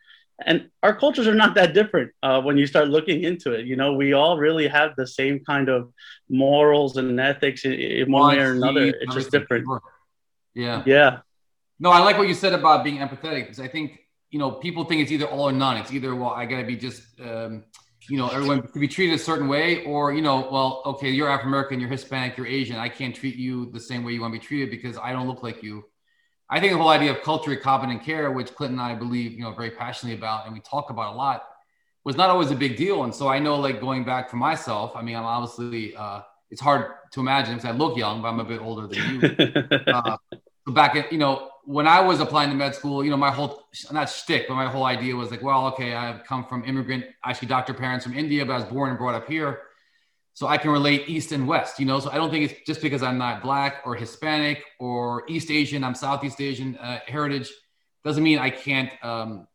and 0.45 0.69
our 0.83 0.95
cultures 0.95 1.27
are 1.27 1.35
not 1.35 1.55
that 1.55 1.73
different 1.73 2.13
uh, 2.23 2.43
when 2.43 2.59
you 2.59 2.67
start 2.67 2.89
looking 2.89 3.23
into 3.23 3.53
it. 3.53 3.65
You 3.65 3.77
know, 3.77 3.95
we 3.95 4.13
all 4.13 4.37
really 4.37 4.69
have 4.69 4.95
the 4.95 5.07
same 5.07 5.41
kind 5.41 5.71
of 5.71 5.91
morals 6.29 6.99
and 6.99 7.19
ethics 7.19 7.65
in, 7.65 7.73
in 7.73 8.13
one 8.13 8.37
way 8.37 8.43
or 8.43 8.53
another. 8.53 8.93
It's 9.01 9.15
just 9.15 9.31
different. 9.31 9.67
Yeah. 10.57 10.83
Yeah. 10.87 11.19
No, 11.79 11.91
I 11.91 12.01
like 12.01 12.17
what 12.17 12.27
you 12.27 12.35
said 12.35 12.55
about 12.55 12.83
being 12.83 12.99
empathetic 12.99 13.43
because 13.45 13.61
I 13.61 13.69
think, 13.69 14.01
you 14.31 14.39
know, 14.39 14.53
people 14.53 14.85
think 14.85 15.03
it's 15.03 15.13
either 15.13 15.27
all 15.27 15.49
or 15.51 15.53
none. 15.53 15.77
It's 15.77 15.93
either, 15.93 16.15
well, 16.17 16.31
I 16.31 16.47
got 16.47 16.59
to 16.59 16.65
be 16.65 16.77
just, 16.77 17.03
um, 17.21 17.65
you 18.09 18.17
know, 18.17 18.29
everyone 18.29 18.63
to 18.63 18.79
be 18.79 18.89
treated 18.89 19.15
a 19.15 19.19
certain 19.19 19.49
way, 19.49 19.85
or, 19.85 20.15
you 20.15 20.23
know, 20.23 20.49
well, 20.51 20.83
okay, 20.87 21.11
you're 21.11 21.29
African 21.29 21.49
American, 21.49 21.81
you're 21.81 21.91
Hispanic, 21.91 22.37
you're 22.37 22.47
Asian. 22.47 22.77
I 22.77 22.89
can't 22.89 23.15
treat 23.15 23.37
you 23.37 23.71
the 23.73 23.81
same 23.81 24.03
way 24.03 24.13
you 24.13 24.21
want 24.21 24.33
to 24.33 24.41
be 24.41 24.45
treated 24.45 24.71
because 24.71 24.97
I 24.97 25.13
don't 25.13 25.27
look 25.27 25.43
like 25.43 25.63
you. 25.63 25.85
I 26.49 26.61
think 26.61 26.73
the 26.73 26.79
whole 26.79 26.89
idea 26.89 27.11
of 27.11 27.23
culturally 27.23 27.59
competent 27.59 28.03
care, 28.03 28.31
which 28.31 28.55
Clinton 28.55 28.79
and 28.79 28.93
I 28.93 28.95
believe, 28.95 29.33
you 29.33 29.41
know, 29.43 29.53
very 29.53 29.71
passionately 29.71 30.17
about 30.17 30.47
and 30.47 30.55
we 30.55 30.61
talk 30.61 30.91
about 30.91 31.15
a 31.15 31.17
lot, 31.17 31.43
was 32.05 32.17
not 32.17 32.31
always 32.31 32.53
a 32.53 32.57
big 32.57 32.77
deal. 32.77 33.05
And 33.05 33.15
so 33.15 33.29
I 33.29 33.41
know, 33.41 33.57
like, 33.57 33.81
going 33.81 34.05
back 34.05 34.31
for 34.31 34.37
myself, 34.37 34.93
I 34.95 35.03
mean, 35.03 35.17
I'm 35.17 35.25
obviously, 35.25 35.95
uh, 35.97 36.21
it's 36.51 36.61
hard 36.61 36.93
to 37.13 37.21
imagine 37.21 37.57
because 37.57 37.69
I 37.69 37.73
look 37.73 37.99
young, 37.99 38.23
but 38.23 38.29
I'm 38.29 38.41
a 38.41 38.45
bit 38.45 38.61
older 38.61 38.87
than 38.87 39.21
you. 39.21 39.77
Uh, 39.93 40.17
back 40.67 40.97
at 40.97 41.13
you 41.13 41.19
know 41.19 41.51
when 41.65 41.87
I 41.89 42.01
was 42.01 42.21
applying 42.21 42.51
to 42.51 42.57
med 42.57 42.75
school, 42.75 43.05
you 43.05 43.11
know 43.11 43.17
my 43.17 43.31
whole 43.31 43.65
not 43.91 44.09
shtick, 44.09 44.49
but 44.49 44.55
my 44.55 44.69
whole 44.69 44.85
idea 44.85 45.15
was 45.15 45.31
like, 45.31 45.43
well, 45.43 45.67
okay, 45.69 45.95
I've 45.95 46.25
come 46.25 46.45
from 46.45 46.65
immigrant, 46.65 47.05
actually 47.25 47.49
doctor 47.49 47.75
parents 47.75 48.05
from 48.05 48.15
India, 48.15 48.45
but 48.45 48.53
I 48.53 48.57
was 48.57 48.65
born 48.65 48.91
and 48.91 48.99
brought 48.99 49.15
up 49.15 49.29
here, 49.29 49.63
so 50.35 50.47
I 50.47 50.59
can 50.59 50.71
relate 50.71 51.09
East 51.09 51.33
and 51.33 51.47
West. 51.47 51.79
You 51.79 51.87
know, 51.87 51.99
so 52.01 52.11
I 52.11 52.17
don't 52.17 52.31
think 52.31 52.51
it's 52.51 52.67
just 52.67 52.83
because 52.83 53.03
I'm 53.03 53.19
not 53.19 53.43
Black 53.43 53.83
or 53.85 53.95
Hispanic 53.95 54.65
or 54.79 55.25
East 55.29 55.51
Asian, 55.51 55.83
I'm 55.85 55.95
Southeast 55.95 56.41
Asian 56.41 56.77
uh, 56.77 57.01
heritage, 57.07 57.51
doesn't 58.05 58.23
mean 58.23 58.39
I 58.39 58.51
can't 58.51 58.93
um, 59.03 59.49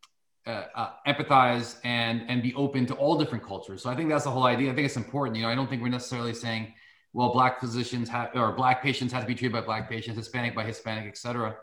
uh, 0.45 0.65
uh, 0.75 0.89
empathize 1.07 1.77
and 1.83 2.23
and 2.27 2.41
be 2.41 2.53
open 2.55 2.85
to 2.87 2.93
all 2.95 3.17
different 3.17 3.43
cultures. 3.43 3.83
So 3.83 3.89
I 3.89 3.95
think 3.95 4.09
that's 4.09 4.23
the 4.23 4.31
whole 4.31 4.45
idea. 4.45 4.71
I 4.71 4.75
think 4.75 4.85
it's 4.85 4.97
important. 4.97 5.37
You 5.37 5.43
know, 5.43 5.49
I 5.49 5.55
don't 5.55 5.69
think 5.69 5.81
we're 5.81 5.89
necessarily 5.89 6.33
saying 6.33 6.73
well, 7.13 7.33
black 7.33 7.59
physicians 7.59 8.07
have 8.09 8.29
or 8.35 8.53
black 8.53 8.81
patients 8.81 9.11
have 9.11 9.23
to 9.23 9.27
be 9.27 9.35
treated 9.35 9.53
by 9.53 9.61
black 9.61 9.89
patients, 9.89 10.17
Hispanic 10.17 10.55
by 10.55 10.63
Hispanic, 10.63 11.07
etc. 11.07 11.55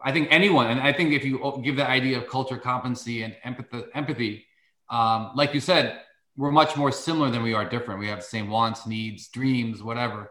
I 0.00 0.12
think 0.12 0.28
anyone, 0.30 0.68
and 0.68 0.80
I 0.80 0.92
think 0.92 1.12
if 1.12 1.24
you 1.24 1.60
give 1.62 1.76
the 1.76 1.88
idea 1.88 2.18
of 2.18 2.28
culture 2.28 2.56
competency 2.56 3.22
and 3.22 3.36
empathy, 3.44 3.82
empathy, 3.94 4.46
um, 4.90 5.32
like 5.34 5.54
you 5.54 5.60
said, 5.60 6.00
we're 6.36 6.52
much 6.52 6.76
more 6.76 6.92
similar 6.92 7.30
than 7.30 7.42
we 7.42 7.52
are 7.52 7.68
different. 7.68 7.98
We 7.98 8.08
have 8.08 8.18
the 8.18 8.24
same 8.24 8.48
wants, 8.48 8.86
needs, 8.86 9.28
dreams, 9.28 9.82
whatever. 9.82 10.30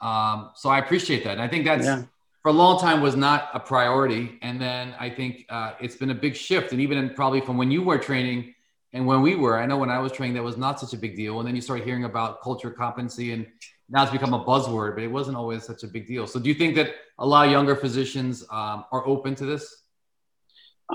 Um, 0.00 0.50
so 0.54 0.68
I 0.68 0.78
appreciate 0.78 1.24
that, 1.24 1.32
and 1.32 1.42
I 1.42 1.48
think 1.48 1.64
that's 1.64 1.86
yeah. 1.86 2.02
for 2.42 2.50
a 2.50 2.52
long 2.52 2.78
time 2.78 3.00
was 3.00 3.16
not 3.16 3.50
a 3.54 3.60
priority, 3.60 4.38
and 4.42 4.60
then 4.60 4.94
I 4.98 5.10
think 5.10 5.46
uh, 5.48 5.72
it's 5.80 5.96
been 5.96 6.10
a 6.10 6.14
big 6.14 6.36
shift, 6.36 6.72
and 6.72 6.80
even 6.80 6.98
in, 6.98 7.10
probably 7.10 7.40
from 7.40 7.56
when 7.56 7.70
you 7.70 7.82
were 7.82 7.98
training 7.98 8.54
and 8.92 9.06
when 9.06 9.20
we 9.20 9.34
were. 9.34 9.58
I 9.58 9.66
know 9.66 9.78
when 9.78 9.90
I 9.90 9.98
was 9.98 10.12
training, 10.12 10.34
that 10.36 10.42
was 10.42 10.56
not 10.56 10.78
such 10.80 10.92
a 10.92 10.98
big 10.98 11.16
deal, 11.16 11.38
and 11.38 11.48
then 11.48 11.54
you 11.54 11.62
start 11.62 11.84
hearing 11.84 12.04
about 12.04 12.42
culture 12.42 12.70
competency 12.70 13.32
and 13.32 13.46
now 13.88 14.02
it's 14.02 14.12
become 14.12 14.34
a 14.34 14.44
buzzword, 14.44 14.94
but 14.94 15.04
it 15.04 15.10
wasn't 15.10 15.36
always 15.36 15.64
such 15.64 15.82
a 15.84 15.86
big 15.86 16.06
deal. 16.06 16.26
So 16.26 16.40
do 16.40 16.48
you 16.48 16.54
think 16.54 16.74
that 16.76 16.94
a 17.18 17.26
lot 17.26 17.46
of 17.46 17.52
younger 17.52 17.76
physicians 17.76 18.42
um, 18.50 18.84
are 18.90 19.06
open 19.06 19.34
to 19.36 19.46
this? 19.46 19.84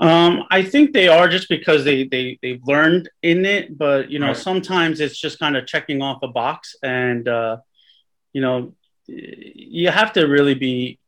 Um, 0.00 0.44
I 0.50 0.62
think 0.62 0.92
they 0.92 1.08
are 1.08 1.28
just 1.28 1.48
because 1.48 1.84
they 1.84 2.04
they 2.04 2.38
they've 2.40 2.62
learned 2.64 3.10
in 3.22 3.44
it, 3.44 3.76
but 3.76 4.10
you 4.10 4.18
know 4.18 4.28
right. 4.28 4.36
sometimes 4.36 5.00
it's 5.00 5.18
just 5.18 5.38
kind 5.38 5.56
of 5.56 5.66
checking 5.66 6.00
off 6.00 6.22
a 6.22 6.28
box, 6.28 6.74
and 6.82 7.28
uh, 7.28 7.58
you 8.32 8.40
know 8.40 8.74
you 9.06 9.90
have 9.90 10.14
to 10.14 10.26
really 10.26 10.54
be 10.54 10.98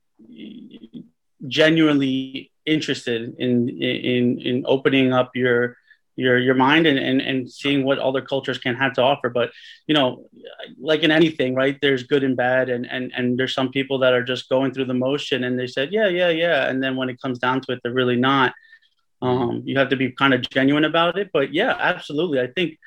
genuinely 1.49 2.50
interested 2.67 3.35
in 3.38 3.69
in 3.71 4.38
in 4.41 4.64
opening 4.67 5.12
up 5.14 5.31
your 5.35 5.76
your 6.16 6.38
your 6.38 6.54
mind 6.54 6.87
and, 6.87 6.99
and 6.99 7.21
and 7.21 7.50
seeing 7.50 7.85
what 7.85 7.99
other 7.99 8.23
cultures 8.23 8.59
can 8.59 8.75
have 8.75 8.92
to 8.94 9.02
offer. 9.02 9.28
But 9.28 9.50
you 9.87 9.94
know 9.94 10.28
like 10.80 11.02
in 11.02 11.11
anything 11.11 11.54
right 11.54 11.78
there's 11.80 12.04
good 12.04 12.25
and 12.25 12.37
bad. 12.37 12.68
And 12.68 12.87
and 12.87 13.12
and 13.14 13.38
there's 13.38 13.54
some 13.54 13.71
people 13.71 13.99
that 14.00 14.12
are 14.12 14.23
just 14.23 14.49
going 14.49 14.73
through 14.73 14.87
the 14.87 14.94
motion 14.94 15.44
and 15.44 15.59
they 15.59 15.66
said 15.66 15.92
yeah 15.92 16.09
yeah 16.09 16.30
yeah. 16.30 16.68
And 16.68 16.83
then 16.83 16.97
when 16.97 17.09
it 17.09 17.21
comes 17.21 17.38
down 17.38 17.61
to 17.62 17.73
it 17.73 17.80
they're 17.83 17.92
really 17.92 18.16
not. 18.16 18.54
Um 19.23 19.62
you 19.64 19.78
have 19.78 19.90
to 19.90 19.97
be 19.97 20.11
kind 20.12 20.35
of 20.35 20.49
genuine 20.50 20.85
about 20.85 21.18
it. 21.18 21.30
But 21.33 21.52
yeah 21.52 21.76
absolutely. 21.78 22.40
I 22.40 22.49
think 22.49 22.78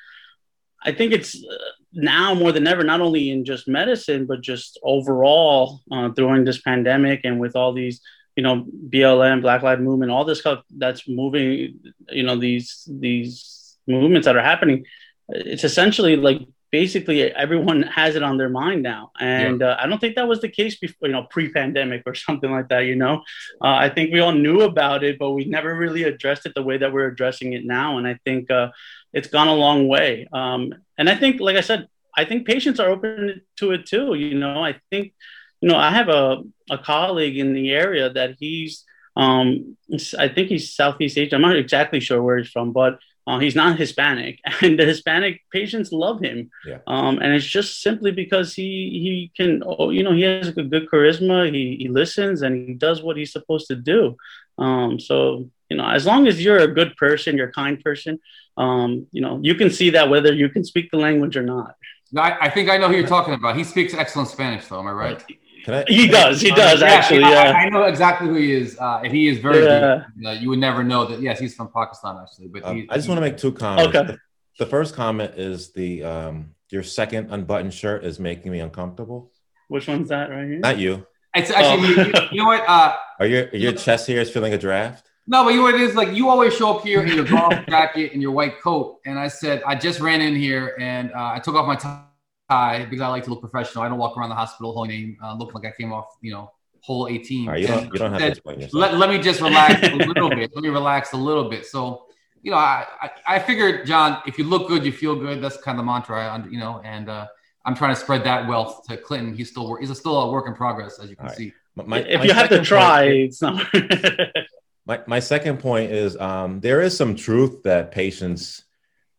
i 0.84 0.92
think 0.92 1.12
it's 1.12 1.34
uh, 1.34 1.56
now 1.92 2.34
more 2.34 2.52
than 2.52 2.66
ever 2.66 2.84
not 2.84 3.00
only 3.00 3.30
in 3.30 3.44
just 3.44 3.66
medicine 3.66 4.26
but 4.26 4.40
just 4.40 4.78
overall 4.84 5.80
uh, 5.90 6.06
during 6.08 6.44
this 6.44 6.60
pandemic 6.60 7.22
and 7.24 7.40
with 7.40 7.56
all 7.56 7.72
these 7.72 8.00
you 8.38 8.42
know 8.42 8.64
BLM, 8.88 9.42
Black 9.42 9.64
Lives 9.64 9.82
Movement, 9.82 10.12
all 10.12 10.24
this 10.24 10.38
stuff 10.38 10.62
that's 10.70 11.08
moving. 11.08 11.80
You 12.08 12.22
know 12.22 12.36
these 12.36 12.88
these 12.88 13.76
movements 13.88 14.26
that 14.26 14.36
are 14.36 14.48
happening. 14.52 14.84
It's 15.28 15.64
essentially 15.64 16.14
like 16.14 16.42
basically 16.70 17.34
everyone 17.34 17.82
has 17.82 18.14
it 18.14 18.22
on 18.22 18.36
their 18.38 18.48
mind 18.48 18.84
now, 18.84 19.10
and 19.18 19.60
yeah. 19.60 19.70
uh, 19.70 19.76
I 19.80 19.88
don't 19.88 19.98
think 19.98 20.14
that 20.14 20.28
was 20.28 20.40
the 20.40 20.48
case 20.60 20.78
before. 20.78 21.08
You 21.08 21.14
know, 21.14 21.24
pre-pandemic 21.24 22.04
or 22.06 22.14
something 22.26 22.52
like 22.52 22.68
that. 22.68 22.82
You 22.82 22.94
know, 22.94 23.14
uh, 23.60 23.76
I 23.86 23.88
think 23.88 24.12
we 24.12 24.20
all 24.20 24.38
knew 24.46 24.60
about 24.60 25.02
it, 25.02 25.18
but 25.18 25.32
we 25.32 25.44
never 25.44 25.74
really 25.74 26.04
addressed 26.04 26.46
it 26.46 26.54
the 26.54 26.62
way 26.62 26.78
that 26.78 26.92
we're 26.92 27.08
addressing 27.08 27.54
it 27.54 27.64
now, 27.64 27.98
and 27.98 28.06
I 28.06 28.20
think 28.24 28.52
uh, 28.52 28.68
it's 29.12 29.28
gone 29.36 29.48
a 29.48 29.54
long 29.66 29.88
way. 29.88 30.28
Um, 30.32 30.72
and 30.96 31.10
I 31.10 31.16
think, 31.16 31.40
like 31.40 31.56
I 31.56 31.62
said, 31.62 31.88
I 32.16 32.24
think 32.24 32.46
patients 32.46 32.78
are 32.78 32.88
open 32.88 33.42
to 33.56 33.72
it 33.72 33.86
too. 33.86 34.14
You 34.14 34.38
know, 34.38 34.62
I 34.62 34.76
think 34.92 35.12
you 35.60 35.68
know, 35.68 35.76
I 35.76 35.90
have 35.90 36.08
a, 36.08 36.42
a 36.70 36.78
colleague 36.78 37.38
in 37.38 37.52
the 37.52 37.72
area 37.72 38.10
that 38.10 38.36
he's, 38.38 38.84
um, 39.16 39.76
I 40.18 40.28
think 40.28 40.48
he's 40.48 40.74
Southeast 40.74 41.18
Asian. 41.18 41.36
I'm 41.36 41.42
not 41.42 41.56
exactly 41.56 42.00
sure 42.00 42.22
where 42.22 42.38
he's 42.38 42.50
from, 42.50 42.72
but 42.72 42.98
uh, 43.26 43.38
he's 43.38 43.54
not 43.54 43.78
Hispanic, 43.78 44.40
and 44.62 44.78
the 44.78 44.86
Hispanic 44.86 45.42
patients 45.52 45.92
love 45.92 46.20
him. 46.20 46.50
Yeah. 46.66 46.78
Um, 46.86 47.18
and 47.18 47.34
it's 47.34 47.44
just 47.44 47.82
simply 47.82 48.10
because 48.10 48.54
he 48.54 48.88
he 49.04 49.32
can, 49.36 49.62
oh, 49.66 49.90
you 49.90 50.02
know, 50.02 50.14
he 50.14 50.22
has 50.22 50.48
a 50.48 50.62
good 50.62 50.88
charisma. 50.88 51.52
He 51.52 51.76
he 51.78 51.88
listens 51.88 52.40
and 52.40 52.68
he 52.68 52.74
does 52.74 53.02
what 53.02 53.18
he's 53.18 53.32
supposed 53.32 53.66
to 53.68 53.76
do. 53.76 54.16
Um, 54.56 54.98
so 54.98 55.50
you 55.68 55.76
know, 55.76 55.86
as 55.86 56.06
long 56.06 56.26
as 56.26 56.42
you're 56.42 56.58
a 56.58 56.72
good 56.72 56.96
person, 56.96 57.36
you're 57.36 57.50
a 57.50 57.52
kind 57.52 57.82
person, 57.84 58.18
um, 58.56 59.06
you 59.12 59.20
know, 59.20 59.38
you 59.42 59.54
can 59.54 59.70
see 59.70 59.90
that 59.90 60.08
whether 60.08 60.32
you 60.32 60.48
can 60.48 60.64
speak 60.64 60.90
the 60.90 60.96
language 60.96 61.36
or 61.36 61.42
not. 61.42 61.74
No, 62.10 62.22
I, 62.22 62.46
I 62.46 62.50
think 62.50 62.70
I 62.70 62.78
know 62.78 62.88
who 62.88 62.94
you're 62.94 63.06
talking 63.06 63.34
about. 63.34 63.56
He 63.56 63.64
speaks 63.64 63.92
excellent 63.92 64.28
Spanish, 64.30 64.66
though. 64.66 64.80
Am 64.80 64.86
I 64.86 64.92
right? 64.92 65.24
Can 65.68 65.74
I, 65.74 65.84
he 65.86 66.06
does. 66.06 66.40
He 66.40 66.50
does 66.50 66.82
actually. 66.82 67.20
Yeah, 67.20 67.52
I, 67.54 67.66
I, 67.66 67.68
know 67.68 67.82
exactly 67.82 68.26
who 68.26 68.36
he 68.36 68.54
is, 68.54 68.78
uh, 68.78 69.02
and 69.04 69.12
he 69.12 69.28
is 69.28 69.36
very. 69.36 69.66
Yeah. 69.66 70.04
Uh, 70.24 70.30
you 70.30 70.48
would 70.48 70.60
never 70.60 70.82
know 70.82 71.04
that. 71.04 71.20
Yes, 71.20 71.38
he's 71.38 71.54
from 71.54 71.70
Pakistan 71.70 72.16
actually. 72.22 72.48
But 72.48 72.64
um, 72.64 72.86
I 72.88 72.94
just 72.94 73.06
want 73.06 73.18
to 73.18 73.20
make 73.20 73.36
two 73.36 73.52
comments. 73.52 73.94
Okay. 73.94 74.12
The, 74.12 74.18
the 74.60 74.64
first 74.64 74.94
comment 74.94 75.34
is 75.36 75.74
the 75.74 76.04
um, 76.04 76.54
your 76.70 76.82
second 76.82 77.30
unbuttoned 77.30 77.74
shirt 77.74 78.02
is 78.02 78.18
making 78.18 78.50
me 78.50 78.60
uncomfortable. 78.60 79.30
Which 79.68 79.88
one's 79.88 80.08
that 80.08 80.30
right 80.30 80.46
here? 80.46 80.58
Not 80.58 80.78
you. 80.78 81.06
It's 81.34 81.50
actually 81.50 82.02
oh. 82.02 82.06
you, 82.06 82.28
you, 82.32 82.42
know 82.42 82.48
what? 82.48 82.66
Uh, 82.66 82.96
Are 83.20 83.26
your 83.26 83.54
your 83.54 83.72
chest 83.72 84.06
here 84.06 84.22
is 84.22 84.30
feeling 84.30 84.54
a 84.54 84.58
draft? 84.58 85.10
No, 85.26 85.44
but 85.44 85.50
you 85.50 85.58
know 85.58 85.64
what 85.64 85.74
it 85.74 85.82
is 85.82 85.94
like. 85.94 86.16
You 86.16 86.30
always 86.30 86.56
show 86.56 86.78
up 86.78 86.82
here 86.82 87.02
in 87.02 87.14
your 87.14 87.26
golf 87.26 87.52
jacket 87.68 88.14
and 88.14 88.22
your 88.22 88.32
white 88.32 88.58
coat, 88.62 89.00
and 89.04 89.18
I 89.18 89.28
said 89.28 89.62
I 89.66 89.74
just 89.74 90.00
ran 90.00 90.22
in 90.22 90.34
here 90.34 90.76
and 90.80 91.12
uh, 91.12 91.32
I 91.34 91.40
took 91.40 91.56
off 91.56 91.66
my 91.66 91.76
tie 91.76 92.04
tie 92.48 92.84
because 92.84 93.00
I 93.00 93.08
like 93.08 93.24
to 93.24 93.30
look 93.30 93.40
professional. 93.40 93.84
I 93.84 93.88
don't 93.88 93.98
walk 93.98 94.16
around 94.16 94.30
the 94.30 94.34
hospital 94.34 94.72
holding 94.72 95.16
uh, 95.22 95.34
looking 95.34 95.54
like 95.54 95.66
I 95.66 95.76
came 95.76 95.92
off, 95.92 96.16
you 96.20 96.32
know, 96.32 96.50
hole 96.80 97.08
18. 97.08 97.48
Right, 97.48 97.60
you, 97.60 97.66
don't, 97.66 97.92
you 97.92 97.98
don't 97.98 98.12
have 98.12 98.20
to 98.20 98.26
explain 98.28 98.60
yourself. 98.60 98.80
Let, 98.80 98.94
let 98.94 99.10
me 99.10 99.18
just 99.18 99.40
relax 99.40 99.86
a 99.86 99.94
little 99.94 100.30
bit. 100.30 100.50
Let 100.54 100.62
me 100.62 100.68
relax 100.68 101.12
a 101.12 101.16
little 101.16 101.48
bit. 101.48 101.66
So, 101.66 102.06
you 102.42 102.50
know, 102.50 102.56
I, 102.56 102.86
I, 103.00 103.10
I 103.26 103.38
figured, 103.38 103.86
John, 103.86 104.22
if 104.26 104.38
you 104.38 104.44
look 104.44 104.68
good, 104.68 104.84
you 104.84 104.92
feel 104.92 105.16
good. 105.16 105.42
That's 105.42 105.56
kind 105.58 105.78
of 105.78 105.84
the 105.84 105.90
mantra, 105.90 106.26
I, 106.26 106.46
you 106.48 106.58
know, 106.58 106.80
and 106.84 107.08
uh, 107.08 107.26
I'm 107.64 107.74
trying 107.74 107.94
to 107.94 108.00
spread 108.00 108.24
that 108.24 108.48
wealth 108.48 108.86
to 108.88 108.96
Clinton. 108.96 109.34
He's 109.34 109.50
still, 109.50 109.76
he's 109.76 109.96
still 109.98 110.20
a 110.20 110.30
work 110.30 110.46
in 110.46 110.54
progress, 110.54 110.98
as 110.98 111.10
you 111.10 111.16
can 111.16 111.26
right. 111.26 111.36
see. 111.36 111.52
My, 111.74 111.98
if 112.00 112.20
my 112.20 112.24
you 112.24 112.32
have 112.32 112.48
to 112.48 112.62
try, 112.62 113.02
point, 113.02 113.14
it's 113.14 113.42
not. 113.42 113.66
my, 114.86 115.00
my 115.06 115.20
second 115.20 115.58
point 115.60 115.92
is 115.92 116.16
um, 116.16 116.60
there 116.60 116.80
is 116.80 116.96
some 116.96 117.14
truth 117.14 117.62
that 117.64 117.92
patients 117.92 118.64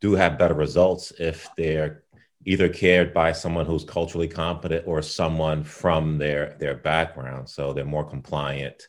do 0.02 0.14
have 0.14 0.38
better 0.38 0.54
results 0.54 1.14
if 1.20 1.48
they're 1.58 2.04
either 2.46 2.70
cared 2.70 3.14
by 3.14 3.32
someone 3.32 3.66
who's 3.66 3.84
culturally 3.84 4.28
competent 4.28 4.88
or 4.88 5.02
someone 5.02 5.64
from 5.64 6.18
their 6.18 6.56
their 6.60 6.76
background. 6.76 7.50
So 7.50 7.74
they're 7.74 7.86
more 7.86 8.06
compliant 8.06 8.88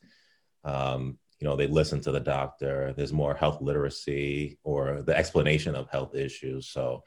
um, 0.65 1.19
you 1.41 1.49
know 1.49 1.57
they 1.57 1.67
listen 1.67 2.01
to 2.03 2.13
the 2.13 2.21
doctor 2.21 2.93
there's 2.97 3.13
more 3.13 3.35
health 3.35 3.61
literacy 3.63 4.59
or 4.63 5.03
the 5.03 5.17
explanation 5.17 5.75
of 5.75 5.89
health 5.89 6.15
issues. 6.15 6.69
So 6.69 7.03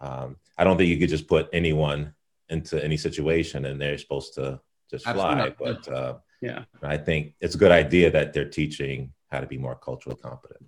um, 0.00 0.36
i 0.58 0.64
don't 0.64 0.76
think 0.76 0.90
you 0.90 0.98
could 0.98 1.08
just 1.08 1.28
put 1.28 1.48
anyone 1.52 2.14
into 2.48 2.82
any 2.82 2.96
situation 2.96 3.64
and 3.64 3.80
they're 3.80 3.98
supposed 3.98 4.34
to 4.34 4.60
just 4.90 5.04
fly. 5.04 5.54
but 5.58 5.88
uh, 5.88 6.14
yeah. 6.42 6.64
I 6.82 6.96
think 6.96 7.34
it's 7.40 7.54
a 7.54 7.58
good 7.58 7.72
idea 7.72 8.10
that 8.10 8.32
they're 8.32 8.48
teaching 8.48 9.12
how 9.30 9.40
to 9.40 9.46
be 9.46 9.56
more 9.56 9.76
culturally 9.76 10.18
competent 10.20 10.66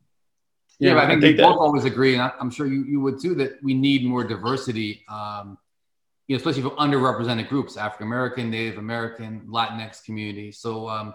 yeah, 0.78 0.95
yeah 0.95 1.00
I 1.00 1.06
think 1.06 1.25
I 1.25 1.28
we 1.28 1.35
both 1.35 1.59
always 1.59 1.85
agree, 1.85 2.16
and 2.16 2.33
I'm 2.40 2.50
sure 2.50 2.66
you, 2.66 2.85
you 2.85 3.00
would 3.00 3.21
too, 3.21 3.35
that 3.37 3.62
we 3.62 3.75
need 3.75 4.04
more 4.04 4.25
diversity, 4.25 5.04
um, 5.09 5.59
you 6.26 6.35
know, 6.35 6.38
especially 6.38 6.62
for 6.62 6.71
underrepresented 6.76 7.49
groups, 7.49 7.76
African 7.76 8.06
American, 8.06 8.50
Native 8.50 8.78
American, 8.78 9.47
Latinx 9.49 10.04
community. 10.04 10.52
So, 10.52 10.88
um, 10.88 11.14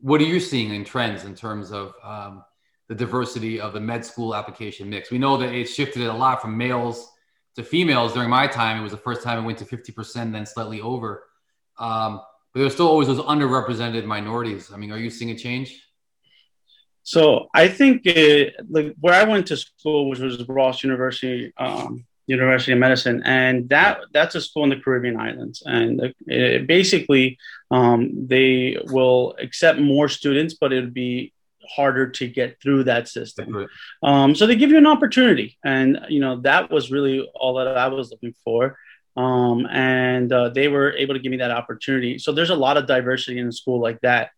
what 0.00 0.20
are 0.20 0.24
you 0.24 0.40
seeing 0.40 0.74
in 0.74 0.84
trends 0.84 1.24
in 1.24 1.34
terms 1.34 1.72
of 1.72 1.94
um, 2.04 2.44
the 2.88 2.94
diversity 2.94 3.60
of 3.60 3.72
the 3.72 3.80
med 3.80 4.04
school 4.04 4.34
application 4.34 4.90
mix? 4.90 5.10
We 5.10 5.18
know 5.18 5.36
that 5.38 5.52
it 5.52 5.66
shifted 5.66 6.02
a 6.02 6.12
lot 6.12 6.42
from 6.42 6.56
males 6.56 7.10
to 7.56 7.62
females 7.62 8.12
during 8.12 8.30
my 8.30 8.46
time. 8.46 8.78
It 8.78 8.82
was 8.82 8.92
the 8.92 8.98
first 8.98 9.22
time 9.22 9.38
it 9.38 9.46
went 9.46 9.58
to 9.58 9.64
50%, 9.64 10.32
then 10.32 10.46
slightly 10.46 10.80
over. 10.80 11.24
Um, 11.78 12.20
but 12.52 12.60
there's 12.60 12.74
still 12.74 12.88
always 12.88 13.08
those 13.08 13.20
underrepresented 13.20 14.04
minorities. 14.04 14.72
I 14.72 14.76
mean, 14.76 14.92
are 14.92 14.98
you 14.98 15.10
seeing 15.10 15.30
a 15.30 15.36
change? 15.36 15.87
So 17.08 17.48
I 17.54 17.68
think 17.68 18.02
it, 18.04 18.54
like 18.68 18.94
where 19.00 19.14
I 19.14 19.24
went 19.24 19.46
to 19.46 19.56
school, 19.56 20.10
which 20.10 20.18
was 20.18 20.46
Ross 20.46 20.84
University, 20.84 21.54
um, 21.56 22.04
University 22.26 22.72
of 22.72 22.78
Medicine, 22.78 23.22
and 23.24 23.66
that 23.70 24.00
that's 24.12 24.34
a 24.34 24.42
school 24.42 24.64
in 24.64 24.68
the 24.68 24.76
Caribbean 24.76 25.18
islands, 25.18 25.62
and 25.64 26.12
it, 26.26 26.66
basically 26.66 27.38
um, 27.70 28.26
they 28.26 28.76
will 28.88 29.34
accept 29.40 29.78
more 29.78 30.10
students, 30.10 30.52
but 30.60 30.70
it 30.70 30.82
would 30.82 30.92
be 30.92 31.32
harder 31.66 32.10
to 32.10 32.28
get 32.28 32.60
through 32.60 32.84
that 32.84 33.08
system. 33.08 33.54
Um, 34.02 34.34
so 34.34 34.46
they 34.46 34.56
give 34.56 34.68
you 34.70 34.76
an 34.76 34.86
opportunity, 34.86 35.56
and 35.64 36.00
you 36.10 36.20
know 36.20 36.42
that 36.42 36.70
was 36.70 36.90
really 36.90 37.26
all 37.34 37.54
that 37.54 37.78
I 37.78 37.88
was 37.88 38.10
looking 38.10 38.34
for. 38.44 38.76
Um, 39.16 39.66
and 39.70 40.30
uh, 40.30 40.50
they 40.50 40.68
were 40.68 40.92
able 40.92 41.14
to 41.14 41.20
give 41.20 41.30
me 41.30 41.38
that 41.38 41.52
opportunity. 41.52 42.18
So 42.18 42.32
there's 42.32 42.50
a 42.50 42.54
lot 42.66 42.76
of 42.76 42.86
diversity 42.86 43.38
in 43.38 43.48
a 43.48 43.52
school 43.52 43.80
like 43.80 43.98
that, 44.02 44.28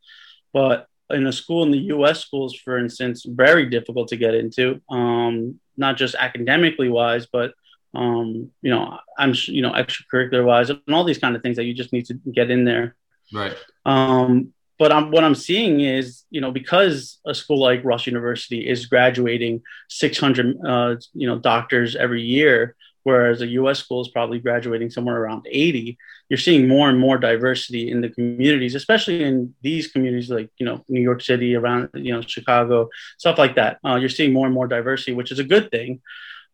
but 0.52 0.86
in 1.12 1.26
a 1.26 1.32
school 1.32 1.62
in 1.62 1.70
the 1.70 1.78
U.S. 1.94 2.20
schools, 2.20 2.54
for 2.54 2.78
instance, 2.78 3.24
very 3.26 3.66
difficult 3.66 4.08
to 4.08 4.16
get 4.16 4.34
into, 4.34 4.80
um, 4.88 5.60
not 5.76 5.96
just 5.96 6.14
academically 6.14 6.88
wise, 6.88 7.26
but 7.26 7.54
um, 7.94 8.50
you 8.62 8.70
know, 8.70 8.98
I'm 9.18 9.34
you 9.46 9.62
know 9.62 9.72
extracurricular 9.72 10.44
wise, 10.44 10.70
and 10.70 10.80
all 10.92 11.04
these 11.04 11.18
kind 11.18 11.34
of 11.34 11.42
things 11.42 11.56
that 11.56 11.64
you 11.64 11.74
just 11.74 11.92
need 11.92 12.06
to 12.06 12.14
get 12.14 12.50
in 12.50 12.64
there. 12.64 12.96
Right. 13.32 13.56
Um, 13.84 14.52
but 14.78 14.92
I'm, 14.92 15.10
what 15.10 15.24
I'm 15.24 15.34
seeing 15.34 15.80
is, 15.80 16.24
you 16.30 16.40
know, 16.40 16.50
because 16.50 17.18
a 17.26 17.34
school 17.34 17.60
like 17.60 17.84
Ross 17.84 18.06
University 18.06 18.66
is 18.66 18.86
graduating 18.86 19.62
600, 19.90 20.56
uh, 20.66 20.96
you 21.12 21.26
know, 21.26 21.38
doctors 21.38 21.96
every 21.96 22.22
year, 22.22 22.76
whereas 23.02 23.40
a 23.40 23.46
U.S. 23.48 23.78
school 23.78 24.00
is 24.00 24.08
probably 24.08 24.38
graduating 24.38 24.90
somewhere 24.90 25.16
around 25.16 25.46
80. 25.50 25.98
You're 26.28 26.38
seeing 26.38 26.68
more 26.68 26.88
and 26.88 26.98
more 26.98 27.18
diversity 27.18 27.90
in 27.90 28.00
the 28.00 28.08
communities, 28.08 28.74
especially 28.74 29.22
in 29.22 29.54
these 29.62 29.88
communities 29.88 30.30
like 30.30 30.50
you 30.58 30.66
know 30.66 30.84
New 30.88 31.00
York 31.00 31.22
City, 31.22 31.54
around 31.54 31.90
you 31.94 32.12
know 32.12 32.22
Chicago, 32.22 32.88
stuff 33.18 33.38
like 33.38 33.56
that. 33.56 33.78
Uh, 33.84 33.96
you're 33.96 34.08
seeing 34.08 34.32
more 34.32 34.46
and 34.46 34.54
more 34.54 34.66
diversity, 34.66 35.12
which 35.12 35.32
is 35.32 35.38
a 35.38 35.44
good 35.44 35.70
thing. 35.70 36.00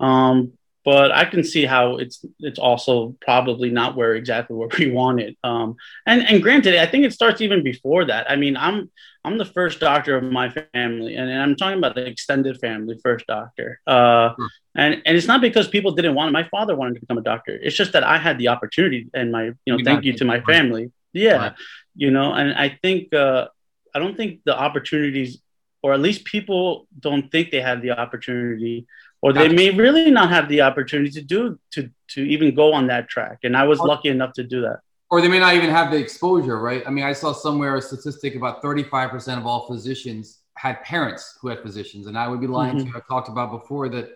Um, 0.00 0.52
but 0.86 1.10
I 1.10 1.24
can 1.24 1.42
see 1.42 1.64
how 1.64 1.96
it's 1.96 2.24
it's 2.38 2.60
also 2.60 3.16
probably 3.20 3.70
not 3.70 3.96
where 3.96 4.14
exactly 4.14 4.56
where 4.56 4.68
we 4.78 4.88
want 4.88 5.20
it. 5.20 5.36
Um, 5.42 5.74
and 6.06 6.22
and 6.22 6.40
granted, 6.40 6.76
I 6.76 6.86
think 6.86 7.04
it 7.04 7.12
starts 7.12 7.40
even 7.40 7.64
before 7.64 8.04
that. 8.06 8.30
I 8.30 8.36
mean, 8.36 8.56
I'm 8.56 8.88
I'm 9.24 9.36
the 9.36 9.44
first 9.44 9.80
doctor 9.80 10.16
of 10.16 10.22
my 10.22 10.48
family, 10.48 11.16
and, 11.16 11.28
and 11.28 11.42
I'm 11.42 11.56
talking 11.56 11.78
about 11.78 11.96
the 11.96 12.06
extended 12.06 12.60
family 12.60 12.96
first 13.02 13.26
doctor. 13.26 13.80
Uh, 13.84 14.34
hmm. 14.38 14.46
And 14.76 15.02
and 15.04 15.16
it's 15.16 15.26
not 15.26 15.40
because 15.40 15.66
people 15.66 15.90
didn't 15.90 16.14
want 16.14 16.28
it. 16.28 16.32
My 16.32 16.48
father 16.50 16.76
wanted 16.76 16.94
to 16.94 17.00
become 17.00 17.18
a 17.18 17.22
doctor. 17.32 17.58
It's 17.60 17.76
just 17.76 17.92
that 17.92 18.04
I 18.04 18.18
had 18.18 18.38
the 18.38 18.48
opportunity, 18.48 19.08
and 19.12 19.32
my 19.32 19.44
you 19.64 19.70
know, 19.72 19.78
thank 19.84 20.04
you 20.04 20.12
to 20.12 20.24
my 20.24 20.40
family. 20.42 20.92
Yeah, 21.12 21.36
right. 21.36 21.52
you 21.96 22.12
know, 22.12 22.32
and 22.32 22.54
I 22.54 22.78
think 22.80 23.12
uh, 23.12 23.48
I 23.92 23.98
don't 23.98 24.16
think 24.16 24.42
the 24.44 24.56
opportunities, 24.56 25.42
or 25.82 25.94
at 25.94 26.00
least 26.00 26.26
people 26.26 26.86
don't 27.00 27.32
think 27.32 27.50
they 27.50 27.62
have 27.62 27.82
the 27.82 27.92
opportunity 27.92 28.86
or 29.26 29.32
they 29.32 29.48
may 29.48 29.70
really 29.70 30.08
not 30.08 30.28
have 30.30 30.48
the 30.48 30.60
opportunity 30.60 31.10
to 31.10 31.20
do 31.20 31.58
to 31.72 31.90
to 32.14 32.20
even 32.22 32.54
go 32.54 32.72
on 32.72 32.86
that 32.86 33.08
track. 33.08 33.38
And 33.42 33.56
i 33.56 33.64
was 33.64 33.80
lucky 33.80 34.08
enough 34.08 34.32
to 34.34 34.44
do 34.44 34.60
that. 34.60 34.78
Or 35.10 35.20
they 35.20 35.28
may 35.28 35.40
not 35.40 35.54
even 35.54 35.70
have 35.70 35.90
the 35.90 35.96
exposure 35.96 36.58
right? 36.60 36.82
I 36.86 36.90
mean 36.90 37.04
i 37.04 37.12
saw 37.12 37.32
somewhere 37.32 37.74
a 37.74 37.82
statistic 37.82 38.36
about 38.36 38.62
35% 38.62 39.38
of 39.38 39.44
all 39.44 39.66
physicians 39.66 40.42
had 40.54 40.80
parents 40.82 41.36
who 41.40 41.48
had 41.48 41.60
physicians. 41.60 42.06
And 42.06 42.16
i 42.16 42.28
would 42.28 42.40
be 42.40 42.46
lying 42.46 42.76
mm-hmm. 42.76 42.86
to 42.86 42.92
you. 42.92 42.96
I 42.96 43.12
talked 43.12 43.28
about 43.28 43.50
before 43.50 43.88
that 43.94 44.06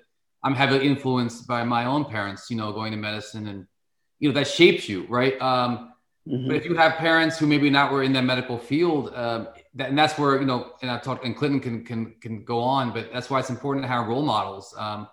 i'm 0.44 0.54
heavily 0.54 0.86
influenced 0.86 1.48
by 1.54 1.64
my 1.64 1.82
own 1.92 2.04
parents 2.04 2.42
you 2.50 2.56
know 2.56 2.72
going 2.72 2.92
to 2.92 3.00
medicine 3.10 3.44
and 3.52 3.66
you 4.20 4.28
know 4.28 4.34
that 4.38 4.46
shapes 4.46 4.88
you 4.88 4.98
right? 5.18 5.34
Um, 5.50 5.70
mm-hmm. 6.28 6.46
but 6.46 6.54
if 6.60 6.64
you 6.66 6.76
have 6.76 6.92
parents 7.08 7.34
who 7.38 7.46
maybe 7.48 7.68
not 7.68 7.90
were 7.92 8.04
in 8.04 8.12
that 8.12 8.26
medical 8.32 8.58
field 8.58 9.12
um, 9.22 9.48
and 9.78 9.96
that's 9.96 10.18
where 10.18 10.40
you 10.40 10.46
know, 10.46 10.72
and 10.82 10.90
I've 10.90 11.02
talked, 11.02 11.24
and 11.24 11.36
Clinton 11.36 11.60
can 11.60 11.84
can 11.84 12.14
can 12.20 12.44
go 12.44 12.60
on, 12.60 12.92
but 12.92 13.12
that's 13.12 13.30
why 13.30 13.38
it's 13.38 13.50
important 13.50 13.84
to 13.84 13.88
have 13.88 14.06
role 14.06 14.22
models 14.22 14.74
um, 14.76 15.08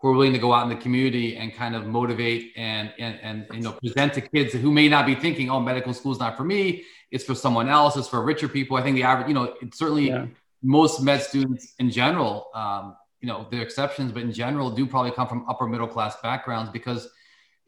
who 0.00 0.08
are 0.08 0.12
willing 0.12 0.32
to 0.32 0.38
go 0.38 0.52
out 0.52 0.64
in 0.64 0.68
the 0.68 0.82
community 0.82 1.36
and 1.36 1.54
kind 1.54 1.74
of 1.74 1.86
motivate 1.86 2.52
and 2.56 2.92
and 2.98 3.18
and 3.22 3.46
you 3.54 3.60
know 3.60 3.72
present 3.72 4.12
to 4.14 4.20
kids 4.20 4.52
who 4.52 4.70
may 4.70 4.88
not 4.88 5.06
be 5.06 5.14
thinking, 5.14 5.50
oh, 5.50 5.60
medical 5.60 5.94
school 5.94 6.12
is 6.12 6.18
not 6.18 6.36
for 6.36 6.44
me. 6.44 6.84
It's 7.10 7.24
for 7.24 7.34
someone 7.34 7.68
else. 7.68 7.96
It's 7.96 8.08
for 8.08 8.22
richer 8.22 8.48
people. 8.48 8.76
I 8.76 8.82
think 8.82 8.96
the 8.96 9.02
average, 9.02 9.28
you 9.28 9.34
know, 9.34 9.54
it's 9.62 9.78
certainly 9.78 10.08
yeah. 10.08 10.26
most 10.62 11.02
med 11.02 11.22
students 11.22 11.74
in 11.78 11.90
general. 11.90 12.48
Um, 12.54 12.96
you 13.20 13.28
know, 13.28 13.46
there 13.50 13.60
are 13.60 13.62
exceptions, 13.62 14.12
but 14.12 14.22
in 14.22 14.32
general, 14.32 14.70
do 14.70 14.86
probably 14.86 15.12
come 15.12 15.28
from 15.28 15.48
upper 15.48 15.66
middle 15.66 15.86
class 15.86 16.16
backgrounds 16.22 16.70
because 16.70 17.08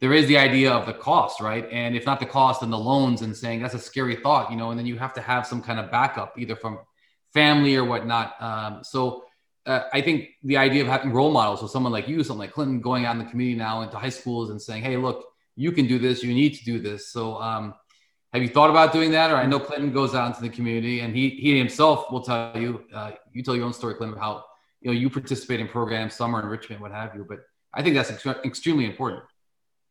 there 0.01 0.13
is 0.13 0.27
the 0.27 0.37
idea 0.37 0.71
of 0.71 0.85
the 0.85 0.93
cost, 0.93 1.39
right? 1.39 1.67
And 1.71 1.95
if 1.95 2.05
not 2.05 2.19
the 2.19 2.25
cost, 2.25 2.61
then 2.61 2.69
the 2.69 2.77
loans 2.77 3.21
and 3.21 3.35
saying 3.35 3.61
that's 3.61 3.73
a 3.73 3.79
scary 3.79 4.15
thought, 4.15 4.51
you 4.51 4.57
know, 4.57 4.71
and 4.71 4.79
then 4.79 4.85
you 4.85 4.97
have 4.97 5.13
to 5.13 5.21
have 5.21 5.47
some 5.47 5.61
kind 5.61 5.79
of 5.79 5.89
backup 5.89 6.37
either 6.37 6.55
from 6.55 6.79
family 7.33 7.75
or 7.75 7.85
whatnot. 7.85 8.41
Um, 8.41 8.83
so 8.83 9.23
uh, 9.65 9.83
I 9.93 10.01
think 10.01 10.29
the 10.43 10.57
idea 10.57 10.81
of 10.81 10.87
having 10.87 11.11
role 11.11 11.31
models, 11.31 11.61
so 11.61 11.67
someone 11.67 11.91
like 11.91 12.07
you, 12.07 12.23
someone 12.23 12.45
like 12.45 12.53
Clinton, 12.53 12.81
going 12.81 13.05
out 13.05 13.15
in 13.15 13.19
the 13.19 13.29
community 13.29 13.57
now 13.57 13.81
into 13.81 13.97
high 13.97 14.09
schools 14.09 14.49
and 14.49 14.61
saying, 14.61 14.83
hey, 14.83 14.97
look, 14.97 15.25
you 15.55 15.71
can 15.71 15.87
do 15.87 15.97
this, 15.97 16.21
you 16.21 16.33
need 16.33 16.55
to 16.55 16.65
do 16.65 16.79
this. 16.79 17.07
So 17.07 17.41
um, 17.41 17.73
have 18.33 18.43
you 18.43 18.49
thought 18.49 18.69
about 18.69 18.91
doing 18.91 19.11
that? 19.11 19.31
Or 19.31 19.37
I 19.37 19.45
know 19.45 19.59
Clinton 19.59 19.93
goes 19.93 20.13
out 20.13 20.27
into 20.27 20.41
the 20.41 20.49
community 20.49 20.99
and 20.99 21.15
he, 21.15 21.29
he 21.29 21.57
himself 21.57 22.11
will 22.11 22.21
tell 22.21 22.51
you, 22.55 22.83
uh, 22.93 23.11
you 23.31 23.41
tell 23.41 23.55
your 23.55 23.65
own 23.65 23.73
story, 23.73 23.95
Clinton, 23.95 24.19
how, 24.19 24.43
you 24.81 24.91
know, 24.91 24.97
you 24.97 25.09
participate 25.09 25.61
in 25.61 25.67
programs, 25.67 26.13
summer 26.13 26.41
enrichment, 26.41 26.81
what 26.81 26.91
have 26.91 27.15
you. 27.15 27.25
But 27.27 27.39
I 27.73 27.81
think 27.81 27.95
that's 27.95 28.11
ex- 28.11 28.25
extremely 28.43 28.85
important. 28.85 29.23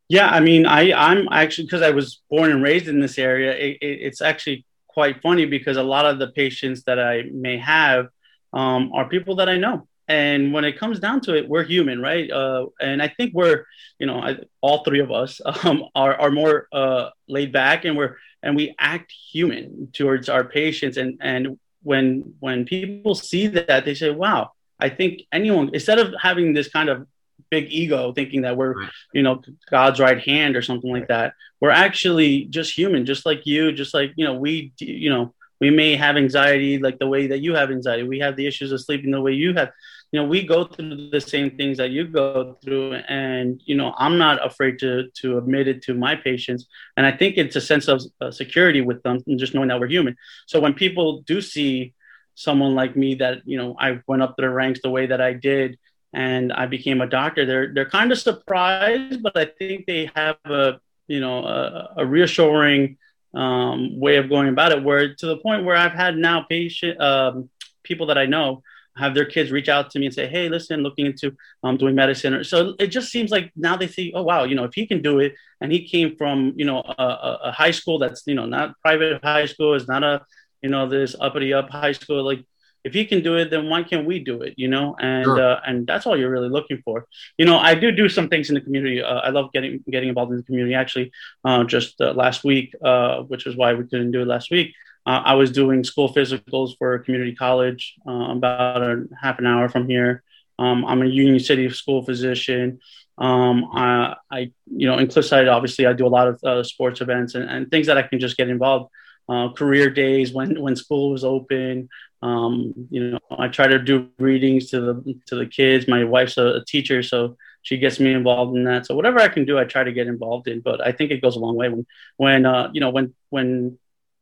Yeah, 0.07 0.29
I 0.29 0.39
mean, 0.39 0.65
I 0.65 0.93
I'm 0.93 1.27
actually 1.31 1.65
because 1.65 1.81
I 1.81 1.89
was 1.89 2.21
born 2.29 2.51
and 2.51 2.61
raised 2.61 2.87
in 2.87 2.99
this 2.99 3.17
area. 3.17 3.53
It, 3.53 3.77
it, 3.81 3.99
it's 4.07 4.21
actually 4.21 4.65
quite 4.87 5.21
funny 5.21 5.45
because 5.45 5.77
a 5.77 5.83
lot 5.83 6.05
of 6.05 6.19
the 6.19 6.27
patients 6.29 6.83
that 6.83 6.99
I 6.99 7.23
may 7.31 7.57
have 7.57 8.07
um, 8.53 8.91
are 8.93 9.09
people 9.09 9.35
that 9.37 9.49
I 9.49 9.57
know. 9.57 9.87
And 10.07 10.53
when 10.53 10.65
it 10.65 10.77
comes 10.77 10.99
down 10.99 11.21
to 11.21 11.35
it, 11.35 11.49
we're 11.49 11.63
human, 11.63 11.99
right? 11.99 12.29
Uh, 12.29 12.67
and 12.79 13.01
I 13.01 13.07
think 13.07 13.33
we're, 13.33 13.65
you 13.97 14.05
know, 14.05 14.19
I, 14.19 14.37
all 14.61 14.83
three 14.83 14.99
of 14.99 15.11
us 15.11 15.41
um, 15.63 15.85
are, 15.95 16.15
are 16.15 16.29
more 16.31 16.67
uh, 16.71 17.09
laid 17.27 17.51
back, 17.51 17.85
and 17.85 17.97
we're 17.97 18.17
and 18.43 18.55
we 18.55 18.75
act 18.79 19.11
human 19.31 19.89
towards 19.93 20.29
our 20.29 20.43
patients. 20.43 20.97
And 20.97 21.17
and 21.21 21.59
when 21.81 22.35
when 22.39 22.65
people 22.65 23.15
see 23.15 23.47
that, 23.47 23.85
they 23.85 23.95
say, 23.95 24.11
"Wow, 24.11 24.51
I 24.79 24.89
think 24.89 25.21
anyone 25.31 25.71
instead 25.73 25.97
of 25.97 26.13
having 26.21 26.53
this 26.53 26.69
kind 26.69 26.89
of 26.89 27.07
big 27.49 27.67
ego 27.69 28.11
thinking 28.13 28.41
that 28.41 28.57
we're 28.57 28.73
right. 28.73 28.89
you 29.13 29.23
know 29.23 29.41
god's 29.69 29.99
right 29.99 30.19
hand 30.19 30.55
or 30.55 30.61
something 30.61 30.91
like 30.91 31.07
that. 31.07 31.33
We're 31.61 31.71
actually 31.71 32.45
just 32.45 32.77
human 32.77 33.05
just 33.05 33.25
like 33.25 33.45
you 33.45 33.71
just 33.71 33.93
like 33.93 34.11
you 34.15 34.25
know 34.25 34.35
we 34.35 34.73
you 34.79 35.09
know 35.09 35.33
we 35.61 35.69
may 35.69 35.95
have 35.95 36.17
anxiety 36.17 36.77
like 36.79 36.99
the 36.99 37.07
way 37.07 37.27
that 37.27 37.39
you 37.39 37.55
have 37.55 37.71
anxiety. 37.71 38.03
We 38.03 38.19
have 38.19 38.35
the 38.35 38.45
issues 38.45 38.71
of 38.71 38.81
sleeping 38.81 39.11
the 39.11 39.21
way 39.21 39.33
you 39.33 39.53
have. 39.53 39.71
You 40.11 40.21
know 40.21 40.27
we 40.27 40.45
go 40.45 40.65
through 40.65 41.09
the 41.09 41.21
same 41.21 41.51
things 41.57 41.77
that 41.77 41.91
you 41.91 42.07
go 42.07 42.57
through 42.63 42.95
and 43.09 43.61
you 43.65 43.75
know 43.75 43.93
i'm 43.97 44.17
not 44.17 44.45
afraid 44.45 44.79
to 44.79 45.09
to 45.21 45.37
admit 45.37 45.67
it 45.67 45.81
to 45.83 45.93
my 45.93 46.15
patients. 46.15 46.65
And 46.97 47.05
i 47.05 47.11
think 47.11 47.37
it's 47.37 47.55
a 47.55 47.61
sense 47.61 47.87
of 47.87 48.01
uh, 48.21 48.31
security 48.31 48.81
with 48.81 49.01
them 49.03 49.19
and 49.27 49.39
just 49.39 49.53
knowing 49.53 49.69
that 49.69 49.79
we're 49.79 49.87
human. 49.87 50.15
So 50.45 50.59
when 50.59 50.73
people 50.73 51.21
do 51.21 51.41
see 51.41 51.93
someone 52.35 52.75
like 52.75 52.95
me 52.95 53.15
that 53.15 53.39
you 53.45 53.57
know 53.57 53.75
i 53.79 53.99
went 54.07 54.21
up 54.21 54.35
their 54.35 54.51
ranks 54.51 54.81
the 54.83 54.89
way 54.89 55.05
that 55.07 55.21
i 55.21 55.33
did 55.33 55.77
and 56.15 56.53
I 56.53 56.65
became 56.65 57.01
a 57.01 57.07
doctor. 57.07 57.45
They're 57.45 57.73
they're 57.73 57.89
kind 57.89 58.11
of 58.11 58.17
surprised, 58.17 59.21
but 59.21 59.37
I 59.37 59.45
think 59.45 59.85
they 59.85 60.09
have 60.15 60.37
a 60.45 60.79
you 61.07 61.19
know 61.19 61.45
a, 61.45 61.93
a 61.97 62.05
reassuring 62.05 62.97
um, 63.35 63.99
way 63.99 64.15
of 64.15 64.29
going 64.29 64.47
about 64.47 64.71
it. 64.71 64.81
Where 64.81 65.13
to 65.13 65.25
the 65.25 65.37
point 65.37 65.65
where 65.65 65.75
I've 65.75 65.91
had 65.91 66.15
now 66.15 66.45
patient 66.49 66.99
um, 67.01 67.49
people 67.83 68.07
that 68.07 68.17
I 68.17 68.27
know 68.27 68.63
have 68.95 69.13
their 69.13 69.25
kids 69.25 69.51
reach 69.51 69.67
out 69.67 69.91
to 69.91 69.99
me 69.99 70.05
and 70.05 70.15
say, 70.15 70.25
"Hey, 70.25 70.47
listen, 70.47 70.83
looking 70.83 71.05
into 71.05 71.35
um, 71.63 71.75
doing 71.75 71.95
medicine." 71.95 72.41
So 72.45 72.75
it 72.79 72.87
just 72.87 73.11
seems 73.11 73.29
like 73.29 73.51
now 73.57 73.75
they 73.75 73.87
see, 73.87 74.13
"Oh, 74.15 74.23
wow, 74.23 74.45
you 74.45 74.55
know, 74.55 74.63
if 74.63 74.73
he 74.73 74.87
can 74.87 75.01
do 75.01 75.19
it, 75.19 75.35
and 75.59 75.69
he 75.69 75.85
came 75.85 76.15
from 76.15 76.53
you 76.55 76.65
know 76.65 76.79
a, 76.97 77.37
a 77.43 77.51
high 77.51 77.71
school 77.71 77.99
that's 77.99 78.23
you 78.25 78.35
know 78.35 78.45
not 78.45 78.79
private 78.79 79.21
high 79.21 79.47
school, 79.47 79.73
is 79.73 79.89
not 79.89 80.05
a 80.05 80.21
you 80.61 80.69
know 80.69 80.87
this 80.87 81.13
uppity 81.19 81.53
up 81.53 81.69
high 81.69 81.91
school, 81.91 82.23
like 82.23 82.45
if 82.85 82.93
he 82.93 83.03
can 83.03 83.23
do 83.23 83.35
it, 83.35 83.49
then 83.49 83.67
why 83.67 83.81
can't 83.81 84.05
we 84.05 84.19
do 84.19 84.43
it? 84.43 84.53
You 84.57 84.67
know, 84.67 84.95
and 84.99 85.25
sure. 85.25 85.41
uh, 85.41 85.59
and 85.65 85.87
that's 85.87 86.05
all 86.05 86.15
you're 86.15 86.29
really 86.29 86.49
looking 86.49 86.81
for. 86.85 87.07
You 87.37 87.45
know, 87.45 87.57
I 87.57 87.73
do 87.73 87.91
do 87.91 88.07
some 88.07 88.29
things 88.29 88.49
in 88.49 88.55
the 88.55 88.61
community. 88.61 89.01
Uh, 89.01 89.21
I 89.27 89.29
love 89.29 89.51
getting 89.51 89.83
getting 89.89 90.09
involved 90.09 90.31
in 90.31 90.37
the 90.37 90.43
community. 90.43 90.75
Actually, 90.75 91.11
uh, 91.43 91.63
just 91.63 91.99
uh, 91.99 92.13
last 92.13 92.43
week, 92.43 92.75
uh, 92.83 93.23
which 93.23 93.47
is 93.47 93.57
why 93.57 93.73
we 93.73 93.85
couldn't 93.85 94.11
do 94.11 94.21
it 94.21 94.27
last 94.27 94.51
week. 94.51 94.75
Uh, 95.07 95.21
I 95.25 95.33
was 95.33 95.51
doing 95.51 95.83
school 95.83 96.13
physicals 96.13 96.77
for 96.77 96.93
a 96.93 97.03
community 97.03 97.35
college 97.35 97.95
about 98.05 98.81
a 98.83 99.05
half 99.19 99.39
an 99.39 99.47
hour 99.47 99.67
from 99.67 99.89
here. 99.89 100.23
Um, 100.57 100.85
I'm 100.85 101.01
a 101.01 101.07
Union 101.07 101.39
City 101.39 101.69
school 101.71 102.03
physician. 102.03 102.79
Um, 103.17 103.65
I, 103.73 104.15
I, 104.31 104.39
you 104.67 104.87
know, 104.87 104.97
in 104.97 105.07
Cliffside, 105.07 105.47
obviously, 105.47 105.85
I 105.85 105.93
do 105.93 106.05
a 106.05 106.15
lot 106.17 106.27
of 106.27 106.65
sports 106.67 107.01
events 107.01 107.33
and, 107.35 107.49
and 107.49 107.69
things 107.69 107.87
that 107.87 107.97
I 107.97 108.03
can 108.03 108.19
just 108.19 108.37
get 108.37 108.49
involved. 108.49 108.91
Uh, 109.27 109.49
career 109.53 109.89
days 109.89 110.31
when 110.31 110.61
when 110.61 110.75
school 110.75 111.09
was 111.09 111.23
open. 111.23 111.89
Um, 112.25 112.73
you 112.89 113.11
know, 113.11 113.19
I 113.29 113.49
try 113.49 113.67
to 113.67 113.77
do 113.77 114.09
readings 114.17 114.71
to 114.71 114.81
the 114.81 115.21
to 115.27 115.35
the 115.35 115.45
kids. 115.45 115.87
My 115.87 116.03
wife's 116.03 116.37
a, 116.37 116.47
a, 116.59 116.65
teacher, 116.65 117.03
so 117.03 117.37
she 117.61 117.77
gets 117.77 117.99
me 117.99 118.13
involved 118.13 118.57
in 118.57 118.63
that. 118.63 118.87
So 118.87 118.95
whatever 118.95 119.19
I 119.19 119.27
can 119.27 119.45
do, 119.45 119.59
I 119.59 119.65
try 119.65 119.83
to 119.83 119.91
get 119.91 120.07
involved 120.07 120.47
in. 120.47 120.61
But 120.61 120.81
I 120.81 120.91
think 120.91 121.11
it 121.11 121.21
goes 121.21 121.35
a 121.35 121.39
long 121.39 121.55
way 121.55 121.69
when 121.69 121.85
when 122.17 122.47
uh, 122.47 122.71
you 122.73 122.81
know 122.81 122.89
when 122.89 123.13
when 123.29 123.77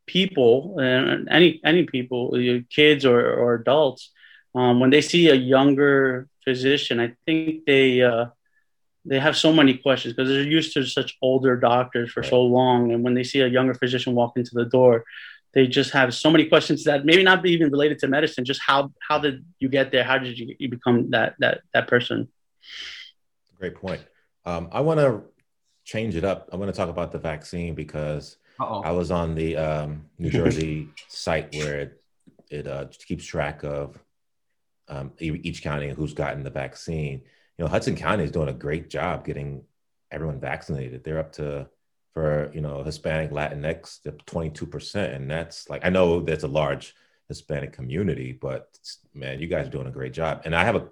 people 0.05 0.79
and 0.79 1.29
uh, 1.29 1.31
any 1.31 1.61
any 1.63 1.83
people, 1.83 2.37
kids 2.69 3.05
or 3.05 3.19
or 3.41 3.53
adults, 3.53 4.11
um, 4.53 4.81
when 4.81 4.89
they 4.89 5.01
see 5.01 5.29
a 5.29 5.35
younger 5.35 6.27
physician, 6.43 6.99
I 6.99 7.15
think 7.25 7.63
they 7.65 8.01
uh, 8.01 8.25
they 9.05 9.19
have 9.19 9.37
so 9.37 9.53
many 9.53 9.75
questions 9.77 10.13
because 10.13 10.29
they're 10.29 10.43
used 10.59 10.73
to 10.73 10.85
such 10.85 11.17
older 11.21 11.55
doctors 11.55 12.11
for 12.11 12.23
so 12.23 12.41
long, 12.41 12.91
and 12.91 13.01
when 13.01 13.13
they 13.13 13.23
see 13.23 13.39
a 13.39 13.47
younger 13.47 13.75
physician 13.75 14.13
walk 14.13 14.33
into 14.35 14.55
the 14.55 14.65
door, 14.65 15.05
they 15.53 15.67
just 15.67 15.91
have 15.91 16.13
so 16.13 16.31
many 16.31 16.45
questions 16.45 16.83
that 16.85 17.05
maybe 17.05 17.23
not 17.23 17.43
be 17.43 17.51
even 17.51 17.71
related 17.71 17.99
to 17.99 18.07
medicine. 18.07 18.43
Just 18.43 18.61
how 18.65 18.91
how 19.07 19.19
did 19.19 19.45
you 19.59 19.69
get 19.69 19.91
there? 19.91 20.03
How 20.03 20.17
did 20.17 20.37
you, 20.37 20.55
you 20.59 20.69
become 20.69 21.11
that 21.11 21.35
that 21.39 21.61
that 21.73 21.87
person? 21.87 22.27
Great 23.57 23.75
point. 23.75 24.01
Um, 24.45 24.69
I 24.71 24.81
want 24.81 24.99
to 24.99 25.23
change 25.85 26.15
it 26.15 26.23
up. 26.23 26.49
I 26.51 26.55
want 26.55 26.73
to 26.73 26.77
talk 26.77 26.89
about 26.89 27.11
the 27.11 27.19
vaccine 27.19 27.75
because 27.75 28.37
Uh-oh. 28.59 28.81
I 28.81 28.91
was 28.91 29.11
on 29.11 29.35
the 29.35 29.55
um, 29.57 30.05
New 30.17 30.29
Jersey 30.29 30.89
site 31.07 31.53
where 31.55 31.79
it, 31.79 32.03
it 32.49 32.67
uh, 32.67 32.87
keeps 33.05 33.25
track 33.25 33.63
of 33.63 33.97
um, 34.87 35.11
each 35.19 35.61
county 35.61 35.87
and 35.87 35.97
who's 35.97 36.13
gotten 36.13 36.43
the 36.43 36.49
vaccine. 36.49 37.21
You 37.57 37.65
know, 37.65 37.67
Hudson 37.67 37.95
County 37.95 38.23
is 38.23 38.31
doing 38.31 38.49
a 38.49 38.53
great 38.53 38.89
job 38.89 39.25
getting 39.25 39.63
everyone 40.11 40.39
vaccinated. 40.39 41.03
They're 41.03 41.19
up 41.19 41.33
to 41.33 41.67
for 42.13 42.51
you 42.53 42.61
know 42.61 42.83
Hispanic 42.83 43.31
Latinx 43.31 44.01
to 44.03 44.11
22%, 44.11 45.15
and 45.15 45.29
that's 45.29 45.69
like 45.69 45.85
I 45.85 45.89
know 45.89 46.21
that's 46.21 46.43
a 46.43 46.47
large 46.47 46.95
Hispanic 47.27 47.73
community, 47.73 48.31
but 48.31 48.77
man, 49.13 49.39
you 49.39 49.47
guys 49.47 49.67
are 49.67 49.71
doing 49.71 49.87
a 49.87 49.91
great 49.91 50.13
job. 50.13 50.41
And 50.45 50.55
I 50.55 50.63
have 50.63 50.75
a 50.75 50.89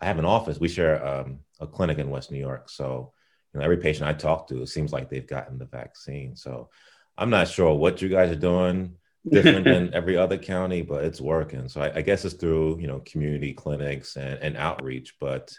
I 0.00 0.06
have 0.06 0.18
an 0.18 0.24
office. 0.24 0.58
We 0.58 0.68
share 0.68 1.04
um, 1.06 1.40
a 1.60 1.66
clinic 1.66 1.98
in 1.98 2.10
West 2.10 2.30
New 2.30 2.38
York, 2.38 2.68
so 2.68 3.12
you 3.52 3.60
know 3.60 3.64
every 3.64 3.78
patient 3.78 4.08
I 4.08 4.12
talk 4.12 4.48
to, 4.48 4.62
it 4.62 4.68
seems 4.68 4.92
like 4.92 5.08
they've 5.08 5.26
gotten 5.26 5.58
the 5.58 5.66
vaccine. 5.66 6.36
So 6.36 6.70
I'm 7.16 7.30
not 7.30 7.48
sure 7.48 7.74
what 7.74 8.02
you 8.02 8.08
guys 8.08 8.30
are 8.30 8.36
doing 8.36 8.96
different 9.30 9.64
than 9.64 9.94
every 9.94 10.16
other 10.16 10.38
county, 10.38 10.82
but 10.82 11.04
it's 11.04 11.20
working. 11.20 11.68
So 11.68 11.80
I, 11.80 11.96
I, 11.96 12.02
guess 12.02 12.24
it's 12.24 12.34
through 12.34 12.78
you 12.80 12.86
know 12.86 13.00
community 13.04 13.52
clinics 13.52 14.16
and, 14.16 14.38
and 14.40 14.56
outreach, 14.56 15.16
but 15.18 15.52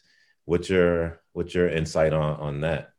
What's 0.47 0.69
your 0.69 1.19
what's 1.33 1.53
your 1.53 1.67
insight 1.67 2.13
on 2.13 2.39
on 2.39 2.61
that? 2.61 2.93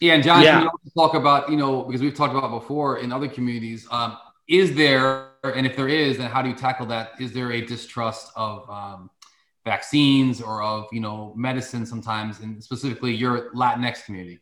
Yeah, 0.00 0.14
and 0.14 0.22
John, 0.22 0.42
yeah. 0.42 0.60
can 0.60 0.70
you 0.84 0.90
talk 0.96 1.14
about 1.14 1.50
you 1.50 1.56
know 1.56 1.82
because 1.82 2.00
we've 2.00 2.14
talked 2.14 2.34
about 2.34 2.50
before 2.50 2.98
in 2.98 3.12
other 3.12 3.28
communities. 3.28 3.86
Um, 3.90 4.16
is 4.48 4.74
there, 4.74 5.28
and 5.42 5.66
if 5.66 5.76
there 5.76 5.88
is, 5.88 6.18
then 6.18 6.30
how 6.30 6.42
do 6.42 6.48
you 6.50 6.54
tackle 6.54 6.86
that? 6.86 7.12
Is 7.18 7.32
there 7.32 7.52
a 7.52 7.64
distrust 7.64 8.30
of 8.36 8.68
um, 8.68 9.10
vaccines 9.64 10.42
or 10.42 10.62
of 10.62 10.86
you 10.92 11.00
know 11.00 11.32
medicine 11.36 11.86
sometimes, 11.86 12.40
and 12.40 12.62
specifically 12.62 13.14
your 13.14 13.52
Latinx 13.52 14.04
community? 14.04 14.40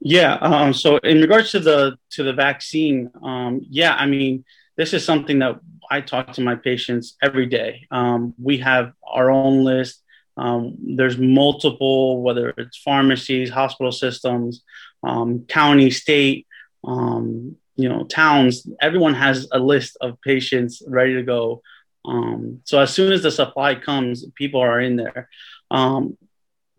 Yeah. 0.00 0.34
Um, 0.34 0.72
so 0.72 0.96
in 0.98 1.20
regards 1.20 1.50
to 1.52 1.60
the 1.60 1.96
to 2.10 2.22
the 2.22 2.32
vaccine, 2.32 3.10
um, 3.22 3.60
yeah, 3.68 3.94
I 3.94 4.06
mean, 4.06 4.44
this 4.76 4.94
is 4.94 5.04
something 5.04 5.38
that 5.40 5.60
I 5.90 6.00
talk 6.00 6.32
to 6.34 6.40
my 6.40 6.54
patients 6.54 7.16
every 7.22 7.46
day. 7.46 7.86
Um, 7.90 8.34
we 8.40 8.58
have 8.58 8.92
our 9.02 9.30
own 9.30 9.64
list. 9.64 10.02
Um, 10.40 10.76
there's 10.96 11.18
multiple, 11.18 12.22
whether 12.22 12.50
it's 12.56 12.78
pharmacies, 12.78 13.50
hospital 13.50 13.92
systems, 13.92 14.62
um, 15.02 15.44
county, 15.46 15.90
state, 15.90 16.46
um, 16.84 17.56
you 17.76 17.88
know, 17.88 18.04
towns. 18.04 18.66
Everyone 18.80 19.14
has 19.14 19.48
a 19.52 19.58
list 19.58 19.96
of 20.00 20.20
patients 20.22 20.82
ready 20.86 21.14
to 21.14 21.22
go. 21.22 21.62
so 22.64 22.80
as 22.80 22.92
soon 22.92 23.12
as 23.12 23.22
the 23.22 23.30
supply 23.30 23.74
comes, 23.74 24.24
people 24.34 24.60
are 24.60 24.80
in 24.80 24.96
there 24.96 25.28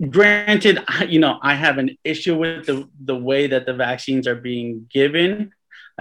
granted, 0.09 0.79
you 1.07 1.19
know, 1.19 1.37
I 1.41 1.55
have 1.55 1.77
an 1.77 1.97
issue 2.03 2.37
with 2.37 2.65
the 2.65 2.89
the 3.03 3.15
way 3.15 3.47
that 3.47 3.65
the 3.65 3.73
vaccines 3.73 4.27
are 4.27 4.35
being 4.35 4.87
given. 4.91 5.51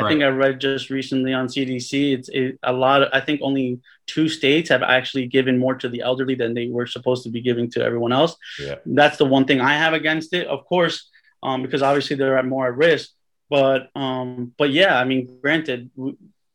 I 0.01 0.05
right. 0.05 0.09
think 0.11 0.23
I 0.23 0.29
read 0.29 0.61
just 0.61 0.89
recently 0.89 1.35
on 1.35 1.47
CDC, 1.47 2.15
it's 2.15 2.29
it, 2.31 2.59
a 2.63 2.73
lot. 2.73 3.03
Of, 3.03 3.11
I 3.13 3.21
think 3.21 3.41
only 3.43 3.81
two 4.07 4.29
states 4.29 4.71
have 4.71 4.83
actually 4.83 5.27
given 5.27 5.59
more 5.59 5.75
to 5.75 5.89
the 5.89 6.01
elderly 6.01 6.35
than 6.35 6.55
they 6.55 6.69
were 6.69 6.87
supposed 6.87 7.23
to 7.25 7.31
be 7.31 7.43
giving 7.43 7.71
to 7.73 7.85
everyone 7.85 8.13
else. 8.13 8.35
Yeah. 8.59 8.77
That's 8.87 9.19
the 9.19 9.27
one 9.27 9.45
thing 9.45 9.61
I 9.61 9.75
have 9.75 9.93
against 9.93 10.33
it. 10.33 10.47
Of 10.47 10.65
course, 10.65 11.11
um, 11.43 11.63
because 11.63 11.83
obviously 11.83 12.17
they're 12.17 12.39
at 12.39 12.47
more 12.47 12.69
at 12.69 12.77
risk. 12.77 13.11
But 13.51 13.91
um, 13.95 14.55
but 14.57 14.71
yeah, 14.71 14.99
I 14.99 15.05
mean, 15.05 15.39
granted, 15.43 15.91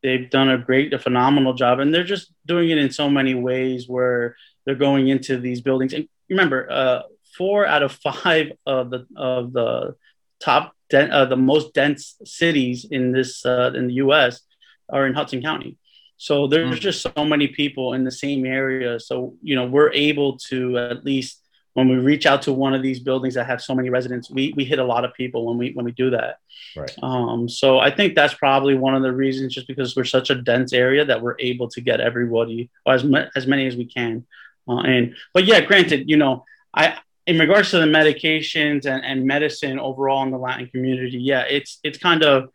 they've 0.02 0.30
done 0.30 0.50
a 0.50 0.58
great, 0.58 0.94
a 0.94 1.00
phenomenal 1.00 1.54
job, 1.54 1.80
and 1.80 1.94
they're 1.94 2.04
just 2.04 2.32
doing 2.46 2.70
it 2.70 2.80
in 2.80 2.90
so 2.90 3.10
many 3.10 3.36
ways 3.36 3.88
where 3.88 4.36
they're 4.66 4.76
going 4.76 5.10
into 5.10 5.38
these 5.38 5.62
buildings. 5.62 5.94
And 5.94 6.08
remember, 6.30 6.72
uh, 6.72 7.02
four 7.38 7.66
out 7.66 7.84
of 7.84 7.92
five 7.92 8.54
of 8.66 8.90
the 8.90 9.06
of 9.16 9.54
the 9.54 9.96
top 10.40 10.74
den- 10.90 11.12
uh, 11.12 11.26
the 11.26 11.38
most 11.38 11.74
dense 11.74 12.16
cities 12.24 12.86
in 12.90 13.12
this 13.12 13.46
uh, 13.46 13.72
in 13.76 13.88
the 13.88 13.96
U.S. 14.06 14.42
are 14.90 15.06
in 15.06 15.14
Hudson 15.14 15.42
County. 15.42 15.78
So 16.18 16.48
there's 16.48 16.78
mm. 16.78 16.80
just 16.80 17.02
so 17.02 17.26
many 17.26 17.48
people 17.48 17.94
in 17.94 18.04
the 18.04 18.12
same 18.12 18.46
area. 18.46 19.00
So 19.00 19.36
you 19.42 19.56
know 19.56 19.66
we're 19.66 19.92
able 19.92 20.38
to 20.50 20.78
at 20.78 21.06
least 21.06 21.42
when 21.76 21.90
we 21.90 21.98
reach 21.98 22.26
out 22.26 22.42
to 22.44 22.54
one 22.54 22.74
of 22.74 22.82
these 22.82 23.02
buildings 23.02 23.34
that 23.34 23.48
have 23.48 23.62
so 23.62 23.76
many 23.76 23.90
residents, 23.90 24.32
we, 24.32 24.54
we 24.56 24.64
hit 24.64 24.80
a 24.80 24.84
lot 24.84 25.04
of 25.04 25.14
people 25.14 25.46
when 25.46 25.58
we 25.58 25.74
when 25.74 25.84
we 25.84 25.92
do 25.92 26.10
that. 26.10 26.40
Right. 26.76 26.96
Um, 27.04 27.50
so 27.50 27.80
I 27.80 27.92
think 27.92 28.16
that's 28.16 28.34
probably 28.34 28.76
one 28.76 28.96
of 28.96 29.04
the 29.04 29.12
reasons, 29.12 29.54
just 29.54 29.68
because 29.68 29.94
we're 29.94 30.06
such 30.06 30.30
a 30.30 30.36
dense 30.36 30.72
area 30.72 31.04
that 31.04 31.22
we're 31.22 31.36
able 31.38 31.68
to 31.70 31.82
get 31.82 32.00
everybody 32.00 32.70
or 32.86 32.94
as 32.94 33.04
ma- 33.04 33.26
as 33.36 33.46
many 33.46 33.68
as 33.68 33.76
we 33.76 33.86
can. 33.86 34.26
Uh, 34.68 34.80
and 34.80 35.16
but 35.34 35.44
yeah, 35.44 35.60
granted, 35.60 36.10
you 36.10 36.16
know, 36.16 36.46
I 36.74 36.98
in 37.28 37.40
regards 37.40 37.72
to 37.72 37.80
the 37.80 37.86
medications 37.86 38.86
and, 38.86 39.04
and 39.04 39.26
medicine 39.26 39.80
overall 39.80 40.24
in 40.24 40.32
the 40.32 40.38
Latin 40.38 40.68
community, 40.68 41.18
yeah, 41.18 41.42
it's 41.42 41.80
it's 41.84 41.98
kind 41.98 42.24
of 42.24 42.50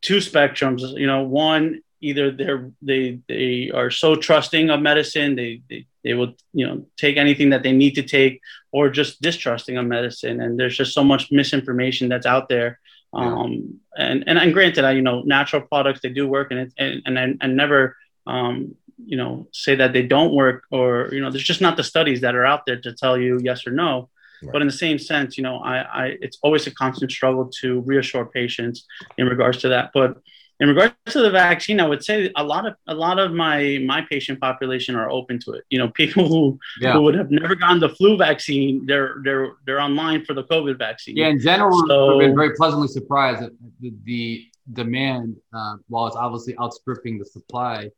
two 0.00 0.18
spectrums. 0.18 0.96
You 0.96 1.06
know, 1.06 1.22
one 1.22 1.82
either 2.00 2.30
they're 2.30 2.70
they 2.82 3.20
they 3.28 3.70
are 3.74 3.90
so 3.90 4.16
trusting 4.16 4.70
of 4.70 4.80
medicine 4.80 5.36
they, 5.36 5.60
they 5.68 5.86
they 6.02 6.14
will 6.14 6.34
you 6.52 6.66
know 6.66 6.84
take 6.96 7.16
anything 7.16 7.50
that 7.50 7.62
they 7.62 7.72
need 7.72 7.94
to 7.94 8.02
take 8.02 8.40
or 8.72 8.88
just 8.88 9.20
distrusting 9.20 9.76
of 9.76 9.86
medicine 9.86 10.40
and 10.40 10.58
there's 10.58 10.76
just 10.76 10.94
so 10.94 11.04
much 11.04 11.30
misinformation 11.30 12.08
that's 12.08 12.26
out 12.26 12.48
there 12.48 12.80
um 13.12 13.80
and 13.96 14.24
and, 14.26 14.38
and 14.38 14.54
granted 14.54 14.84
i 14.84 14.92
you 14.92 15.02
know 15.02 15.22
natural 15.22 15.62
products 15.62 16.00
they 16.00 16.08
do 16.08 16.26
work 16.26 16.50
and 16.50 16.60
it, 16.60 16.72
and 16.78 17.18
and, 17.18 17.38
and 17.40 17.56
never 17.56 17.96
um 18.26 18.74
you 19.06 19.16
know 19.16 19.48
say 19.52 19.74
that 19.74 19.92
they 19.92 20.02
don't 20.02 20.34
work 20.34 20.64
or 20.70 21.08
you 21.12 21.20
know 21.20 21.30
there's 21.30 21.44
just 21.44 21.60
not 21.60 21.76
the 21.76 21.84
studies 21.84 22.20
that 22.20 22.34
are 22.34 22.46
out 22.46 22.66
there 22.66 22.80
to 22.80 22.92
tell 22.92 23.18
you 23.18 23.40
yes 23.42 23.66
or 23.66 23.70
no 23.70 24.08
right. 24.42 24.52
but 24.52 24.62
in 24.62 24.68
the 24.68 24.72
same 24.72 24.98
sense 24.98 25.36
you 25.36 25.42
know 25.42 25.58
I, 25.58 25.78
I 25.80 26.16
it's 26.20 26.38
always 26.42 26.66
a 26.66 26.70
constant 26.70 27.10
struggle 27.10 27.50
to 27.60 27.80
reassure 27.80 28.26
patients 28.26 28.86
in 29.18 29.26
regards 29.26 29.58
to 29.58 29.68
that 29.68 29.90
but 29.94 30.16
in 30.60 30.68
regards 30.68 30.94
to 31.08 31.20
the 31.22 31.30
vaccine 31.30 31.80
i 31.80 31.86
would 31.86 32.04
say 32.04 32.30
a 32.36 32.44
lot 32.44 32.66
of 32.66 32.74
a 32.86 32.94
lot 32.94 33.18
of 33.18 33.32
my 33.32 33.78
my 33.84 34.02
patient 34.02 34.40
population 34.40 34.94
are 34.94 35.10
open 35.10 35.38
to 35.40 35.52
it 35.52 35.64
you 35.70 35.78
know 35.78 35.88
people 36.02 36.28
who, 36.28 36.58
yeah. 36.80 36.92
who 36.92 37.02
would 37.02 37.14
have 37.14 37.30
never 37.30 37.54
gotten 37.54 37.80
the 37.80 37.88
flu 37.88 38.16
vaccine 38.16 38.84
they're 38.86 39.16
they're 39.24 39.52
they're 39.66 39.80
online 39.80 40.24
for 40.24 40.34
the 40.34 40.44
covid 40.44 40.78
vaccine 40.78 41.16
yeah 41.16 41.28
in 41.28 41.40
general 41.40 41.84
so, 41.88 42.16
we've 42.16 42.28
been 42.28 42.36
very 42.36 42.54
pleasantly 42.54 42.88
surprised 42.88 43.42
that 43.42 43.52
the, 43.80 43.92
the 44.04 44.46
demand 44.72 45.36
uh, 45.54 45.76
while 45.88 46.06
it's 46.06 46.16
obviously 46.16 46.56
outstripping 46.58 47.18
the 47.18 47.24
supply 47.24 47.90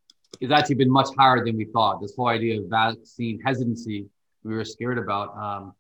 has 0.43 0.51
actually 0.51 0.77
been 0.77 0.91
much 0.91 1.09
higher 1.19 1.45
than 1.45 1.57
we 1.57 1.65
thought. 1.67 2.01
This 2.01 2.15
whole 2.17 2.29
idea 2.29 2.61
of 2.61 2.67
vaccine 2.69 3.41
hesitancy 3.41 4.07
we 4.45 4.55
were 4.55 4.65
scared 4.65 4.99
about 4.99 5.37
um, 5.37 5.75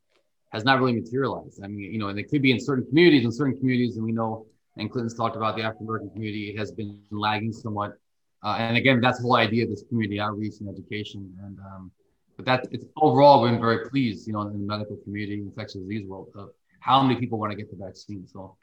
has 0.50 0.64
not 0.64 0.78
really 0.78 0.92
materialized. 0.92 1.60
I 1.64 1.66
mean, 1.66 1.92
you 1.92 1.98
know, 1.98 2.08
and 2.08 2.18
it 2.18 2.24
could 2.24 2.42
be 2.42 2.52
in 2.52 2.60
certain 2.60 2.86
communities, 2.86 3.24
in 3.24 3.32
certain 3.32 3.56
communities, 3.56 3.96
and 3.96 4.04
we 4.04 4.12
know, 4.12 4.46
and 4.76 4.90
Clinton's 4.90 5.14
talked 5.14 5.36
about 5.36 5.56
the 5.56 5.62
African 5.62 5.86
American 5.86 6.10
community 6.10 6.54
has 6.56 6.72
been 6.72 7.00
lagging 7.10 7.52
somewhat. 7.52 7.98
Uh, 8.44 8.56
and 8.58 8.76
again, 8.76 9.00
that's 9.00 9.18
the 9.18 9.22
whole 9.22 9.36
idea 9.36 9.64
of 9.64 9.70
this 9.70 9.84
community 9.88 10.18
outreach 10.20 10.54
and 10.60 10.68
education. 10.68 11.32
And 11.42 11.58
um, 11.60 11.90
but 12.36 12.46
that 12.46 12.66
it's 12.70 12.84
overall 12.96 13.44
been 13.44 13.60
very 13.60 13.88
pleased, 13.88 14.26
you 14.26 14.32
know, 14.32 14.42
in 14.42 14.52
the 14.52 14.58
medical 14.58 14.96
community, 14.96 15.40
infectious 15.40 15.80
disease 15.80 16.06
world, 16.06 16.28
of 16.34 16.50
how 16.80 17.02
many 17.02 17.18
people 17.18 17.38
want 17.38 17.52
to 17.52 17.56
get 17.56 17.70
the 17.70 17.76
vaccine. 17.76 18.26
So 18.26 18.56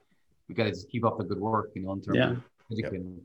we 0.48 0.56
got 0.56 0.66
to 0.66 0.72
just 0.72 0.90
keep 0.90 1.06
up 1.06 1.18
the 1.18 1.24
good 1.24 1.40
work, 1.40 1.72
you 1.76 1.84
know, 1.84 1.94
in 1.94 2.02
terms 2.02 2.18
yeah. 2.18 2.32
of 2.32 2.44
educating. 2.72 3.14
Yep. 3.14 3.24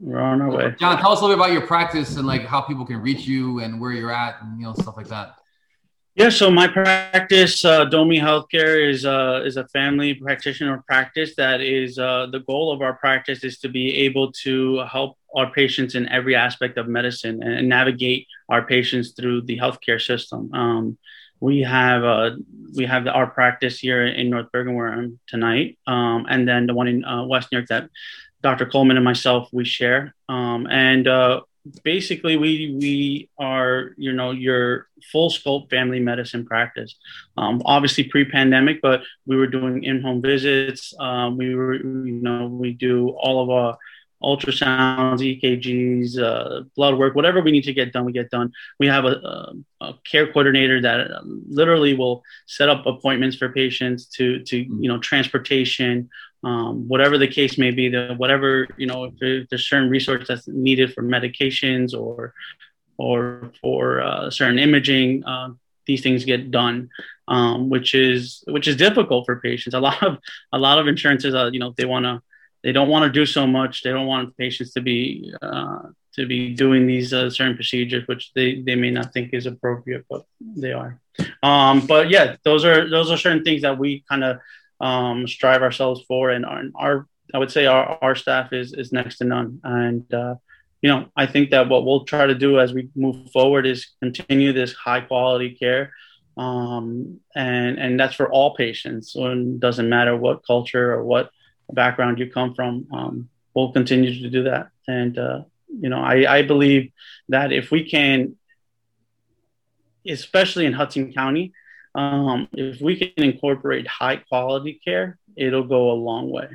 We're 0.00 0.18
on 0.18 0.40
our 0.40 0.50
way. 0.50 0.74
John, 0.78 0.98
tell 0.98 1.12
us 1.12 1.20
a 1.20 1.24
little 1.24 1.36
bit 1.36 1.44
about 1.44 1.52
your 1.52 1.66
practice 1.66 2.16
and 2.16 2.26
like 2.26 2.46
how 2.46 2.62
people 2.62 2.86
can 2.86 3.00
reach 3.02 3.26
you 3.26 3.60
and 3.60 3.80
where 3.80 3.92
you're 3.92 4.12
at 4.12 4.40
and 4.42 4.58
you 4.58 4.66
know 4.66 4.72
stuff 4.74 4.96
like 4.96 5.08
that. 5.08 5.36
Yeah, 6.16 6.28
so 6.28 6.50
my 6.50 6.66
practice, 6.66 7.64
uh, 7.64 7.84
Domi 7.84 8.18
Healthcare, 8.18 8.90
is 8.90 9.06
uh, 9.06 9.42
is 9.44 9.56
a 9.56 9.68
family 9.68 10.14
practitioner 10.14 10.82
practice. 10.86 11.36
That 11.36 11.60
is 11.60 11.98
uh, 11.98 12.26
the 12.32 12.40
goal 12.40 12.72
of 12.72 12.82
our 12.82 12.94
practice 12.94 13.44
is 13.44 13.58
to 13.60 13.68
be 13.68 13.94
able 14.06 14.32
to 14.44 14.78
help 14.90 15.16
our 15.36 15.52
patients 15.52 15.94
in 15.94 16.08
every 16.08 16.34
aspect 16.34 16.78
of 16.78 16.88
medicine 16.88 17.42
and, 17.42 17.68
navigate 17.68 18.26
our 18.48 18.66
patients 18.66 19.12
through 19.12 19.42
the 19.42 19.56
healthcare 19.58 20.00
system. 20.00 20.52
Um, 20.52 20.98
we 21.38 21.60
have 21.60 22.02
uh, 22.04 22.32
we 22.74 22.86
have 22.86 23.06
our 23.06 23.28
practice 23.28 23.78
here 23.78 24.04
in 24.04 24.30
North 24.30 24.50
Bergen 24.52 24.74
where 24.74 24.92
I'm 24.92 25.20
tonight, 25.26 25.78
um, 25.86 26.26
and 26.28 26.46
then 26.46 26.66
the 26.66 26.74
one 26.74 26.88
in 26.88 27.04
uh, 27.04 27.24
West 27.24 27.52
New 27.52 27.58
York 27.58 27.68
that 27.68 27.88
Dr. 28.42 28.66
Coleman 28.66 28.96
and 28.96 29.04
myself 29.04 29.48
we 29.52 29.64
share, 29.64 30.14
um, 30.28 30.66
and 30.70 31.06
uh, 31.06 31.40
basically 31.84 32.36
we 32.36 32.74
we 32.78 33.28
are 33.38 33.92
you 33.96 34.12
know 34.12 34.30
your 34.30 34.86
full 35.12 35.30
scope 35.30 35.70
family 35.70 36.00
medicine 36.00 36.44
practice. 36.46 36.94
Um, 37.36 37.62
obviously 37.64 38.04
pre-pandemic, 38.04 38.80
but 38.82 39.02
we 39.26 39.36
were 39.36 39.46
doing 39.46 39.84
in-home 39.84 40.22
visits. 40.22 40.94
Um, 40.98 41.36
we 41.36 41.54
were 41.54 41.74
you 41.74 42.20
know 42.22 42.46
we 42.46 42.72
do 42.72 43.10
all 43.10 43.42
of 43.42 43.50
our 43.50 43.78
ultrasounds, 44.22 45.20
EKGs, 45.20 46.18
uh, 46.18 46.64
blood 46.76 46.96
work, 46.98 47.14
whatever 47.14 47.40
we 47.40 47.50
need 47.50 47.64
to 47.64 47.72
get 47.72 47.92
done, 47.92 48.04
we 48.04 48.12
get 48.12 48.30
done. 48.30 48.52
We 48.78 48.86
have 48.86 49.04
a, 49.04 49.08
a, 49.08 49.54
a, 49.80 49.94
care 50.04 50.26
coordinator 50.26 50.80
that 50.82 51.08
literally 51.48 51.94
will 51.94 52.22
set 52.46 52.68
up 52.68 52.86
appointments 52.86 53.36
for 53.36 53.48
patients 53.48 54.06
to, 54.16 54.42
to 54.44 54.56
you 54.58 54.88
know, 54.88 54.98
transportation, 54.98 56.10
um, 56.44 56.88
whatever 56.88 57.18
the 57.18 57.28
case 57.28 57.58
may 57.58 57.70
be, 57.70 57.88
the 57.88 58.14
whatever 58.16 58.66
you 58.76 58.86
know, 58.86 59.10
if 59.20 59.48
there's 59.48 59.68
certain 59.68 59.90
resources 59.90 60.28
that's 60.28 60.48
needed 60.48 60.92
for 60.92 61.02
medications 61.02 61.98
or 61.98 62.34
or 62.96 63.50
for 63.62 64.02
uh, 64.02 64.30
certain 64.30 64.58
imaging, 64.58 65.24
uh, 65.24 65.48
these 65.86 66.02
things 66.02 66.24
get 66.24 66.50
done, 66.50 66.90
um, 67.28 67.70
which 67.70 67.94
is 67.94 68.44
which 68.46 68.68
is 68.68 68.76
difficult 68.76 69.26
for 69.26 69.40
patients. 69.40 69.74
A 69.74 69.80
lot 69.80 70.02
of 70.02 70.18
a 70.52 70.58
lot 70.58 70.78
of 70.78 70.86
insurances, 70.86 71.34
uh, 71.34 71.50
you 71.52 71.58
know, 71.58 71.74
they 71.76 71.84
want 71.84 72.04
to 72.04 72.22
they 72.62 72.72
don't 72.72 72.88
want 72.88 73.04
to 73.04 73.10
do 73.10 73.26
so 73.26 73.46
much. 73.46 73.82
They 73.82 73.90
don't 73.90 74.06
want 74.06 74.36
patients 74.36 74.72
to 74.74 74.80
be 74.80 75.32
uh, 75.42 75.80
to 76.14 76.26
be 76.26 76.54
doing 76.54 76.86
these 76.86 77.12
uh, 77.12 77.30
certain 77.30 77.54
procedures, 77.54 78.06
which 78.06 78.32
they, 78.34 78.60
they 78.62 78.74
may 78.74 78.90
not 78.90 79.12
think 79.12 79.32
is 79.32 79.46
appropriate, 79.46 80.04
but 80.10 80.24
they 80.40 80.72
are. 80.72 81.00
Um, 81.42 81.86
but 81.86 82.10
yeah, 82.10 82.36
those 82.44 82.64
are 82.64 82.88
those 82.88 83.10
are 83.10 83.16
certain 83.16 83.44
things 83.44 83.62
that 83.62 83.78
we 83.78 84.04
kind 84.08 84.24
of 84.24 84.38
um, 84.80 85.26
strive 85.28 85.62
ourselves 85.62 86.02
for, 86.08 86.30
and 86.30 86.44
our, 86.44 86.62
our, 86.74 87.06
I 87.32 87.38
would 87.38 87.50
say 87.50 87.66
our, 87.66 87.98
our 88.02 88.14
staff 88.14 88.52
is 88.52 88.72
is 88.72 88.92
next 88.92 89.18
to 89.18 89.24
none. 89.24 89.60
And 89.62 90.12
uh, 90.12 90.34
you 90.82 90.90
know, 90.90 91.08
I 91.16 91.26
think 91.26 91.50
that 91.50 91.68
what 91.68 91.84
we'll 91.84 92.04
try 92.04 92.26
to 92.26 92.34
do 92.34 92.58
as 92.58 92.72
we 92.72 92.88
move 92.94 93.30
forward 93.30 93.66
is 93.66 93.88
continue 94.02 94.52
this 94.52 94.72
high 94.72 95.02
quality 95.02 95.50
care, 95.54 95.92
um, 96.36 97.20
and 97.34 97.78
and 97.78 98.00
that's 98.00 98.14
for 98.14 98.30
all 98.30 98.56
patients. 98.56 99.12
So 99.12 99.26
it 99.28 99.60
doesn't 99.60 99.88
matter 99.88 100.16
what 100.16 100.46
culture 100.46 100.92
or 100.92 101.04
what 101.04 101.30
background 101.72 102.18
you 102.18 102.30
come 102.30 102.54
from. 102.54 102.86
Um, 102.92 103.28
we'll 103.54 103.72
continue 103.72 104.22
to 104.22 104.30
do 104.30 104.44
that, 104.44 104.68
and 104.86 105.18
uh, 105.18 105.42
you 105.68 105.88
know, 105.88 106.00
I, 106.00 106.38
I 106.38 106.42
believe 106.42 106.92
that 107.28 107.52
if 107.52 107.70
we 107.70 107.88
can 107.88 108.36
especially 110.06 110.66
in 110.66 110.72
Hudson 110.72 111.12
County, 111.12 111.52
um, 111.94 112.48
if 112.52 112.80
we 112.80 112.96
can 112.96 113.24
incorporate 113.24 113.86
high 113.86 114.16
quality 114.16 114.80
care, 114.84 115.18
it'll 115.36 115.64
go 115.64 115.90
a 115.90 115.94
long 115.94 116.30
way. 116.30 116.48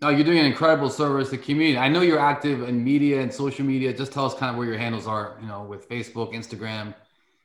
No, 0.00 0.08
you're 0.08 0.24
doing 0.24 0.38
an 0.38 0.46
incredible 0.46 0.88
service 0.88 1.28
to 1.28 1.36
the 1.36 1.42
community. 1.42 1.76
I 1.76 1.88
know 1.88 2.00
you're 2.00 2.18
active 2.18 2.66
in 2.66 2.82
media 2.82 3.20
and 3.20 3.32
social 3.32 3.66
media. 3.66 3.92
Just 3.92 4.12
tell 4.12 4.24
us 4.24 4.34
kind 4.34 4.50
of 4.50 4.56
where 4.56 4.66
your 4.66 4.78
handles 4.78 5.06
are, 5.06 5.36
you 5.42 5.46
know, 5.46 5.62
with 5.62 5.88
Facebook, 5.90 6.32
Instagram. 6.32 6.94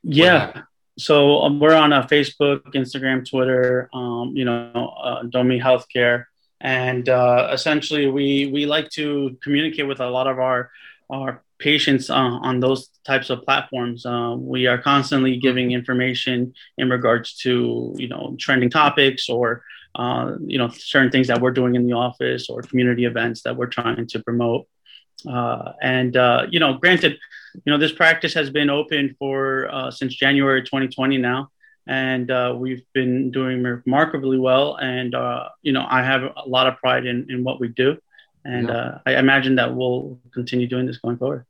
Yeah. 0.04 0.62
So 0.98 1.42
um, 1.42 1.60
we're 1.60 1.76
on 1.76 1.92
uh, 1.92 2.08
Facebook, 2.08 2.62
Instagram, 2.74 3.30
Twitter, 3.30 3.90
um, 3.94 4.32
you 4.34 4.46
know, 4.46 4.96
uh, 5.04 5.24
Domi 5.24 5.60
Healthcare. 5.60 6.26
And 6.62 7.08
uh, 7.10 7.50
essentially, 7.52 8.08
we, 8.08 8.50
we 8.52 8.66
like 8.66 8.90
to 8.92 9.38
communicate 9.44 9.88
with 9.88 10.00
a 10.00 10.10
lot 10.10 10.28
of 10.28 10.40
our, 10.40 10.72
our 11.10 11.44
patients 11.60 12.10
uh, 12.10 12.14
on 12.14 12.60
those 12.60 12.90
types 13.06 13.30
of 13.30 13.44
platforms. 13.44 14.06
Uh, 14.06 14.36
we 14.38 14.68
are 14.68 14.78
constantly 14.78 15.38
giving 15.38 15.72
information 15.72 16.54
in 16.78 16.90
regards 16.90 17.36
to, 17.38 17.94
you 17.98 18.08
know, 18.08 18.36
trending 18.40 18.70
topics 18.70 19.30
or 19.30 19.64
uh, 19.96 20.36
you 20.46 20.58
know, 20.58 20.68
certain 20.68 21.10
things 21.10 21.28
that 21.28 21.40
we're 21.40 21.52
doing 21.52 21.76
in 21.76 21.88
the 21.88 21.94
office 21.94 22.50
or 22.50 22.62
community 22.62 23.06
events 23.06 23.42
that 23.44 23.56
we're 23.56 23.68
trying 23.68 24.06
to 24.06 24.22
promote. 24.22 24.68
Uh, 25.28 25.72
and 25.82 26.18
uh, 26.18 26.46
you 26.50 26.60
know, 26.60 26.74
granted, 26.74 27.18
you 27.64 27.72
know, 27.72 27.78
this 27.78 27.94
practice 27.94 28.34
has 28.34 28.50
been 28.50 28.70
open 28.70 29.16
for 29.18 29.70
uh, 29.74 29.90
since 29.90 30.14
January 30.14 30.62
2020 30.62 31.18
now, 31.18 31.50
and 31.88 32.32
uh, 32.32 32.56
we've 32.58 32.84
been 32.94 33.32
doing 33.32 33.64
remarkably 33.64 34.38
well. 34.38 34.76
And 34.76 35.14
uh, 35.16 35.50
you 35.62 35.72
know, 35.72 35.86
I 35.90 36.04
have 36.04 36.24
a 36.24 36.48
lot 36.48 36.68
of 36.68 36.78
pride 36.78 37.06
in 37.06 37.28
in 37.30 37.44
what 37.44 37.60
we 37.60 37.70
do, 37.70 37.98
and 38.44 38.68
yeah. 38.68 39.00
I 39.06 39.16
imagine 39.18 39.56
that 39.56 39.76
we'll 39.76 40.20
continue 40.34 40.68
doing 40.68 40.86
this 40.86 40.98
going 40.98 41.18
forward 41.18 41.46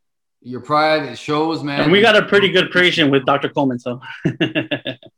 your 0.45 0.61
pride 0.61 1.01
it 1.03 1.17
shows, 1.17 1.63
man. 1.63 1.81
And 1.81 1.91
we 1.91 2.01
got 2.01 2.15
a 2.15 2.21
pretty 2.23 2.49
good 2.49 2.69
patient 2.69 3.09
with 3.09 3.25
Dr. 3.25 3.49
Coleman. 3.49 3.79
So 3.79 3.99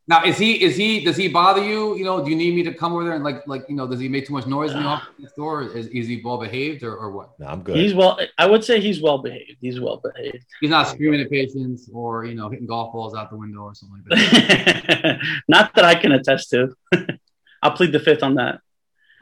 now, 0.08 0.24
is 0.24 0.38
he 0.38 0.64
is 0.64 0.78
he 0.78 1.04
does 1.04 1.18
he 1.18 1.28
bother 1.28 1.62
you? 1.62 1.98
You 1.98 2.06
know, 2.06 2.24
do 2.24 2.30
you 2.32 2.36
need 2.38 2.56
me 2.56 2.64
to 2.64 2.74
come 2.74 2.94
over 2.94 3.04
there 3.04 3.14
and 3.14 3.26
like 3.26 3.46
like 3.46 3.66
you 3.68 3.76
know, 3.76 3.86
does 3.86 4.00
he 4.00 4.08
make 4.08 4.26
too 4.26 4.32
much 4.32 4.48
noise 4.48 4.72
in 4.72 4.78
the 4.82 4.86
office 4.86 5.10
next 5.20 5.36
door? 5.36 5.64
Is, 5.64 5.88
is 5.88 6.08
he 6.08 6.22
well 6.24 6.38
behaved 6.38 6.82
or, 6.82 6.96
or 6.96 7.12
what? 7.12 7.38
No, 7.40 7.48
I'm 7.48 7.62
good. 7.62 7.76
He's 7.76 7.94
well. 7.94 8.18
I 8.38 8.46
would 8.46 8.64
say 8.64 8.80
he's 8.80 9.02
well 9.02 9.18
behaved. 9.18 9.58
He's 9.60 9.82
well 9.82 9.98
behaved. 9.98 10.46
He's 10.62 10.70
not 10.70 10.88
screaming 10.88 11.20
at 11.20 11.30
patients 11.30 11.90
or 11.94 12.24
you 12.24 12.34
know 12.34 12.48
hitting 12.48 12.66
golf 12.66 12.94
balls 12.94 13.14
out 13.14 13.30
the 13.30 13.38
window 13.38 13.64
or 13.64 13.76
something 13.76 14.02
like 14.10 14.32
that. 14.32 15.20
not 15.50 15.76
that 15.76 15.84
I 15.84 15.96
can 15.96 16.14
attest 16.14 16.52
to. 16.52 16.74
I'll 17.62 17.72
plead 17.72 17.92
the 17.92 18.00
fifth 18.00 18.24
on 18.24 18.36
that. 18.36 18.62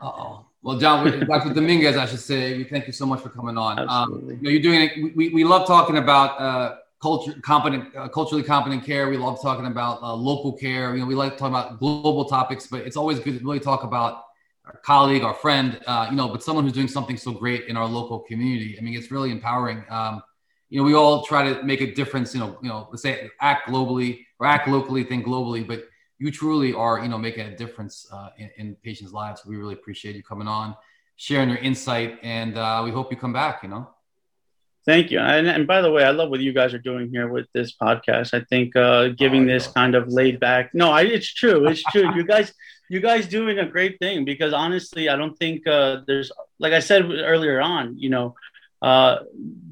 oh. 0.01 0.44
Well, 0.65 0.79
John, 0.79 1.19
Dr. 1.27 1.53
Dominguez, 1.53 1.95
I 1.95 2.07
should 2.07 2.19
say, 2.19 2.57
we 2.57 2.63
thank 2.63 2.87
you 2.87 2.93
so 2.93 3.05
much 3.05 3.21
for 3.21 3.29
coming 3.29 3.55
on. 3.55 3.87
Um, 3.87 4.27
you 4.27 4.37
know, 4.41 4.49
you're 4.49 4.63
doing 4.63 4.81
it. 4.81 5.15
We, 5.15 5.29
we 5.29 5.43
love 5.43 5.67
talking 5.67 5.97
about 5.97 6.41
uh, 6.41 6.77
culture, 6.99 7.35
competent, 7.43 7.95
uh, 7.95 8.07
culturally 8.07 8.41
competent 8.41 8.83
care. 8.83 9.07
We 9.07 9.17
love 9.17 9.39
talking 9.43 9.67
about 9.67 10.01
uh, 10.01 10.15
local 10.15 10.53
care. 10.53 10.95
You 10.95 11.01
know, 11.01 11.05
we 11.05 11.13
like 11.13 11.37
talking 11.37 11.53
about 11.53 11.77
global 11.77 12.25
topics, 12.25 12.65
but 12.65 12.81
it's 12.81 12.97
always 12.97 13.19
good 13.19 13.37
to 13.37 13.45
really 13.45 13.59
talk 13.59 13.83
about 13.83 14.23
our 14.65 14.77
colleague, 14.77 15.21
our 15.21 15.35
friend, 15.35 15.79
uh, 15.85 16.07
you 16.09 16.15
know, 16.15 16.29
but 16.29 16.41
someone 16.41 16.63
who's 16.63 16.73
doing 16.73 16.87
something 16.87 17.15
so 17.15 17.31
great 17.31 17.65
in 17.65 17.77
our 17.77 17.85
local 17.85 18.21
community. 18.21 18.75
I 18.75 18.81
mean, 18.81 18.97
it's 18.97 19.11
really 19.11 19.29
empowering. 19.29 19.85
Um, 19.91 20.23
you 20.71 20.79
know, 20.79 20.83
we 20.83 20.95
all 20.95 21.23
try 21.25 21.43
to 21.43 21.61
make 21.61 21.81
a 21.81 21.93
difference. 21.93 22.33
You 22.33 22.39
know, 22.39 22.57
you 22.63 22.69
know, 22.69 22.87
let's 22.89 23.03
say 23.03 23.29
act 23.39 23.69
globally 23.69 24.25
or 24.39 24.47
act 24.47 24.67
locally, 24.67 25.03
think 25.03 25.27
globally, 25.27 25.67
but 25.67 25.83
you 26.17 26.31
truly 26.31 26.73
are, 26.73 26.99
you 26.99 27.09
know, 27.09 27.17
making 27.17 27.47
a 27.47 27.55
difference 27.55 28.07
uh, 28.11 28.29
in, 28.37 28.49
in, 28.57 28.75
patients' 28.83 29.11
lives. 29.11 29.45
We 29.45 29.57
really 29.57 29.73
appreciate 29.73 30.15
you 30.15 30.23
coming 30.23 30.47
on, 30.47 30.75
sharing 31.17 31.49
your 31.49 31.57
insight, 31.57 32.19
and 32.23 32.57
uh, 32.57 32.81
we 32.83 32.91
hope 32.91 33.11
you 33.11 33.17
come 33.17 33.33
back. 33.33 33.63
You 33.63 33.69
know. 33.69 33.89
Thank 34.85 35.09
you. 35.09 35.19
And, 35.19 35.47
and, 35.47 35.65
by 35.65 35.81
the 35.81 35.91
way, 35.91 36.03
I 36.03 36.11
love 36.11 36.29
what 36.29 36.41
you 36.41 36.53
guys 36.53 36.71
are 36.75 36.79
doing 36.79 37.09
here 37.09 37.27
with 37.27 37.47
this 37.53 37.75
podcast. 37.75 38.35
I 38.39 38.45
think 38.45 38.75
uh, 38.75 39.07
giving 39.09 39.43
oh, 39.43 39.47
this 39.47 39.65
kind 39.65 39.95
of 39.95 40.09
laid 40.09 40.39
back. 40.39 40.75
No, 40.75 40.91
I, 40.91 41.01
it's 41.01 41.33
true. 41.33 41.67
It's 41.67 41.81
true. 41.85 42.13
you 42.15 42.23
guys, 42.23 42.53
you 42.87 42.99
guys 42.99 43.27
doing 43.27 43.57
a 43.57 43.65
great 43.65 43.97
thing 43.97 44.25
because 44.25 44.53
honestly, 44.53 45.09
I 45.09 45.15
don't 45.15 45.35
think 45.37 45.65
uh, 45.67 46.01
there's 46.05 46.31
like 46.59 46.73
I 46.73 46.79
said 46.79 47.09
earlier 47.09 47.59
on. 47.59 47.97
You 47.97 48.09
know, 48.09 48.35
uh, 48.83 49.17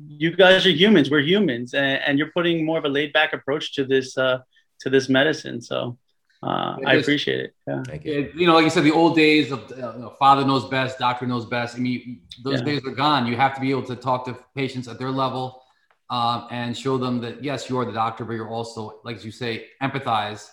you 0.08 0.36
guys 0.36 0.66
are 0.66 0.72
humans. 0.72 1.12
We're 1.12 1.20
humans, 1.22 1.76
and, 1.76 2.02
and, 2.02 2.18
you're 2.18 2.32
putting 2.32 2.66
more 2.66 2.80
of 2.80 2.86
a 2.86 2.90
laid 2.90 3.14
back 3.14 3.34
approach 3.34 3.76
to 3.76 3.86
this 3.86 4.18
uh, 4.18 4.40
to 4.80 4.90
this 4.90 5.10
medicine. 5.10 5.62
So 5.62 6.00
uh, 6.44 6.78
I 6.86 6.96
appreciate 6.96 7.40
it. 7.40 7.56
Yeah. 7.68 7.84
Thank 7.88 8.06
you. 8.06 8.14
It, 8.14 8.36
you 8.36 8.48
know, 8.48 8.54
like 8.54 8.64
you 8.64 8.70
said, 8.70 8.84
the 8.84 8.92
old 8.92 9.16
days 9.16 9.52
of 9.52 9.72
uh, 9.72 9.76
you 9.76 10.02
know, 10.02 10.16
father 10.20 10.46
knows 10.46 10.66
best, 10.66 11.00
doctor 11.00 11.26
knows 11.26 11.46
best. 11.46 11.76
I 11.76 11.80
mean, 11.80 12.22
those 12.44 12.60
yeah. 12.60 12.66
days 12.66 12.86
are 12.86 12.92
gone. 12.92 13.26
You 13.28 13.36
have 13.38 13.56
to 13.56 13.62
be 13.62 13.72
able 13.72 13.84
to 13.84 13.96
talk 13.96 14.26
to 14.26 14.38
patients 14.56 14.88
at 14.88 15.00
their 15.00 15.12
level 15.12 15.64
um, 16.10 16.48
and 16.52 16.78
show 16.78 16.98
them 16.98 17.22
that 17.22 17.44
yes, 17.44 17.70
you 17.70 17.80
are 17.80 17.86
the 17.86 17.94
doctor, 17.94 18.26
but 18.26 18.34
you're 18.34 18.50
also, 18.50 19.00
like 19.06 19.24
you 19.24 19.32
say, 19.32 19.68
empathize. 19.82 20.50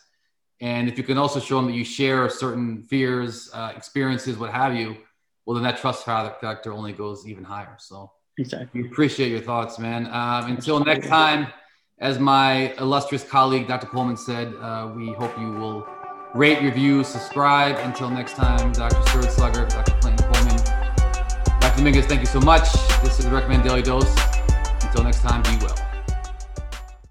And 0.61 0.89
if 0.89 0.97
you 0.97 1.05
can 1.05 1.19
also 1.19 1.41
show 1.41 1.57
them 1.57 1.67
that 1.67 1.77
you 1.77 1.85
share 1.85 2.29
certain 2.29 2.83
fears, 2.85 3.51
uh, 3.53 3.73
experiences, 3.77 4.37
what 4.37 4.53
have 4.53 4.75
you, 4.77 4.97
well, 5.45 5.55
then 5.55 5.65
that 5.65 5.79
trust 5.79 6.05
factor 6.05 6.73
only 6.73 6.93
goes 6.93 7.27
even 7.27 7.43
higher. 7.43 7.77
So, 7.79 8.13
exactly. 8.39 8.83
We 8.83 8.89
appreciate 8.89 9.31
your 9.31 9.41
thoughts, 9.41 9.79
man. 9.79 10.07
Um, 10.07 10.53
until 10.53 10.85
next 10.85 11.09
time. 11.09 11.49
As 12.01 12.19
my 12.19 12.73
illustrious 12.79 13.23
colleague, 13.23 13.69
Dr. 13.69 13.87
Coleman, 13.87 14.17
said, 14.17 14.55
uh, 14.63 14.91
we 14.97 15.13
hope 15.13 15.39
you 15.39 15.53
will 15.53 15.87
rate, 16.33 16.63
review, 16.63 17.05
subscribe. 17.05 17.77
Until 17.81 18.09
next 18.09 18.37
time, 18.37 18.73
Dr. 18.73 19.03
Stuart 19.11 19.31
Slugger, 19.31 19.67
Dr. 19.67 19.93
Clinton 20.01 20.33
Coleman, 20.33 20.57
Dr. 21.61 21.77
Dominguez, 21.77 22.07
thank 22.07 22.21
you 22.21 22.27
so 22.27 22.41
much. 22.41 22.73
This 23.05 23.19
is 23.19 23.27
the 23.27 23.31
Recommend 23.31 23.65
Daily 23.65 23.83
Dose. 23.83 24.17
Until 24.83 25.05
next 25.05 25.21
time, 25.21 25.43
be 25.43 25.63
well. 25.63 25.90